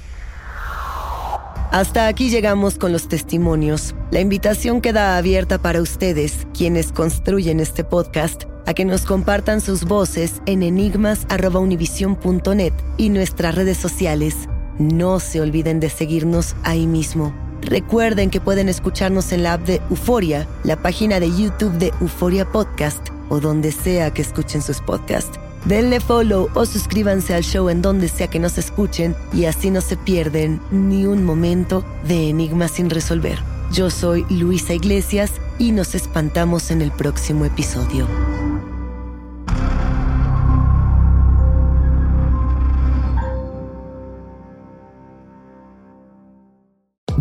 Hasta 1.72 2.06
aquí 2.06 2.28
llegamos 2.28 2.76
con 2.76 2.92
los 2.92 3.08
testimonios. 3.08 3.96
La 4.10 4.20
invitación 4.20 4.82
queda 4.82 5.16
abierta 5.16 5.56
para 5.56 5.80
ustedes, 5.80 6.46
quienes 6.52 6.92
construyen 6.92 7.60
este 7.60 7.82
podcast, 7.82 8.42
a 8.66 8.74
que 8.74 8.84
nos 8.84 9.06
compartan 9.06 9.62
sus 9.62 9.84
voces 9.84 10.42
en 10.44 10.62
enigmas.univision.net 10.62 12.74
y 12.98 13.08
nuestras 13.08 13.54
redes 13.54 13.78
sociales. 13.78 14.50
No 14.78 15.18
se 15.18 15.40
olviden 15.40 15.80
de 15.80 15.88
seguirnos 15.88 16.56
ahí 16.62 16.86
mismo. 16.86 17.34
Recuerden 17.62 18.28
que 18.28 18.42
pueden 18.42 18.68
escucharnos 18.68 19.32
en 19.32 19.42
la 19.42 19.54
app 19.54 19.62
de 19.62 19.80
Euforia, 19.88 20.46
la 20.64 20.76
página 20.76 21.20
de 21.20 21.30
YouTube 21.30 21.78
de 21.78 21.90
Euforia 22.02 22.52
Podcast 22.52 23.08
o 23.30 23.40
donde 23.40 23.72
sea 23.72 24.12
que 24.12 24.20
escuchen 24.20 24.60
sus 24.60 24.82
podcasts. 24.82 25.40
Denle 25.64 26.00
follow 26.00 26.48
o 26.54 26.66
suscríbanse 26.66 27.34
al 27.34 27.44
show 27.44 27.68
en 27.68 27.82
donde 27.82 28.08
sea 28.08 28.28
que 28.28 28.40
nos 28.40 28.58
escuchen 28.58 29.14
y 29.32 29.44
así 29.44 29.70
no 29.70 29.80
se 29.80 29.96
pierden 29.96 30.60
ni 30.70 31.06
un 31.06 31.24
momento 31.24 31.84
de 32.06 32.28
enigmas 32.28 32.72
sin 32.72 32.90
resolver. 32.90 33.38
Yo 33.72 33.88
soy 33.88 34.26
Luisa 34.28 34.74
Iglesias 34.74 35.32
y 35.58 35.72
nos 35.72 35.94
espantamos 35.94 36.70
en 36.70 36.82
el 36.82 36.90
próximo 36.90 37.44
episodio. 37.44 38.06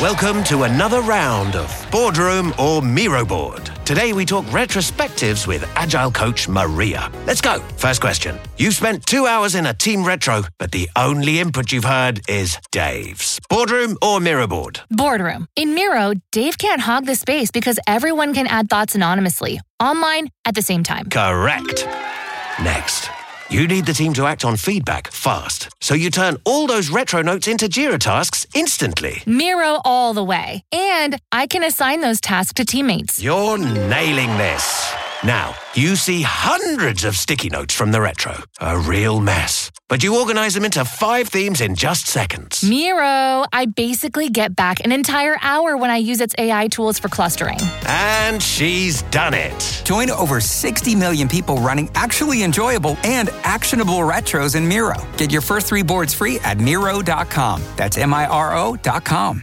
Welcome 0.00 0.42
to 0.44 0.62
another 0.62 1.02
round 1.02 1.56
of 1.56 1.86
Boardroom 1.90 2.54
or 2.58 2.80
Miro 2.80 3.22
Board. 3.22 3.70
Today 3.84 4.14
we 4.14 4.24
talk 4.24 4.46
retrospectives 4.46 5.46
with 5.46 5.62
Agile 5.74 6.10
coach 6.10 6.48
Maria. 6.48 7.12
Let's 7.26 7.42
go. 7.42 7.58
First 7.76 8.00
question. 8.00 8.38
You've 8.56 8.72
spent 8.72 9.04
two 9.04 9.26
hours 9.26 9.54
in 9.54 9.66
a 9.66 9.74
team 9.74 10.02
retro, 10.02 10.44
but 10.58 10.72
the 10.72 10.88
only 10.96 11.38
input 11.38 11.70
you've 11.70 11.84
heard 11.84 12.22
is 12.30 12.56
Dave's. 12.72 13.40
Boardroom 13.50 13.98
or 14.00 14.20
Miro 14.20 14.46
Board? 14.46 14.80
Boardroom. 14.88 15.46
In 15.54 15.74
Miro, 15.74 16.14
Dave 16.32 16.56
can't 16.56 16.80
hog 16.80 17.04
the 17.04 17.14
space 17.14 17.50
because 17.50 17.78
everyone 17.86 18.32
can 18.32 18.46
add 18.46 18.70
thoughts 18.70 18.94
anonymously, 18.94 19.60
online, 19.80 20.30
at 20.46 20.54
the 20.54 20.62
same 20.62 20.82
time. 20.82 21.10
Correct. 21.10 21.86
Next. 22.62 23.10
You 23.50 23.66
need 23.66 23.84
the 23.84 23.92
team 23.92 24.12
to 24.14 24.26
act 24.26 24.44
on 24.44 24.56
feedback 24.56 25.10
fast, 25.10 25.70
so 25.80 25.92
you 25.94 26.08
turn 26.08 26.36
all 26.44 26.68
those 26.68 26.88
retro 26.88 27.20
notes 27.20 27.48
into 27.48 27.66
Jira 27.66 27.98
tasks 27.98 28.46
instantly. 28.54 29.24
Miro 29.26 29.80
all 29.84 30.14
the 30.14 30.22
way. 30.22 30.62
And 30.70 31.20
I 31.32 31.48
can 31.48 31.64
assign 31.64 32.00
those 32.00 32.20
tasks 32.20 32.52
to 32.54 32.64
teammates. 32.64 33.20
You're 33.20 33.58
nailing 33.58 34.28
this. 34.38 34.94
Now, 35.22 35.54
you 35.74 35.96
see 35.96 36.22
hundreds 36.22 37.04
of 37.04 37.14
sticky 37.14 37.50
notes 37.50 37.74
from 37.74 37.92
the 37.92 38.00
retro. 38.00 38.42
A 38.58 38.78
real 38.78 39.20
mess. 39.20 39.70
But 39.86 40.02
you 40.02 40.18
organize 40.18 40.54
them 40.54 40.64
into 40.64 40.82
five 40.82 41.28
themes 41.28 41.60
in 41.60 41.74
just 41.74 42.06
seconds. 42.06 42.64
Miro, 42.64 43.44
I 43.52 43.66
basically 43.76 44.30
get 44.30 44.56
back 44.56 44.82
an 44.82 44.92
entire 44.92 45.36
hour 45.42 45.76
when 45.76 45.90
I 45.90 45.98
use 45.98 46.22
its 46.22 46.34
AI 46.38 46.68
tools 46.68 46.98
for 46.98 47.08
clustering. 47.08 47.58
And 47.86 48.42
she's 48.42 49.02
done 49.10 49.34
it. 49.34 49.82
Join 49.84 50.08
over 50.08 50.40
60 50.40 50.94
million 50.94 51.28
people 51.28 51.58
running 51.58 51.90
actually 51.94 52.42
enjoyable 52.42 52.96
and 53.04 53.28
actionable 53.42 53.98
retros 53.98 54.56
in 54.56 54.66
Miro. 54.66 54.96
Get 55.18 55.30
your 55.30 55.42
first 55.42 55.66
three 55.66 55.82
boards 55.82 56.14
free 56.14 56.38
at 56.40 56.58
Miro.com. 56.58 57.62
That's 57.76 57.98
M 57.98 58.14
I 58.14 58.24
R 58.26 58.56
O.com. 58.56 59.38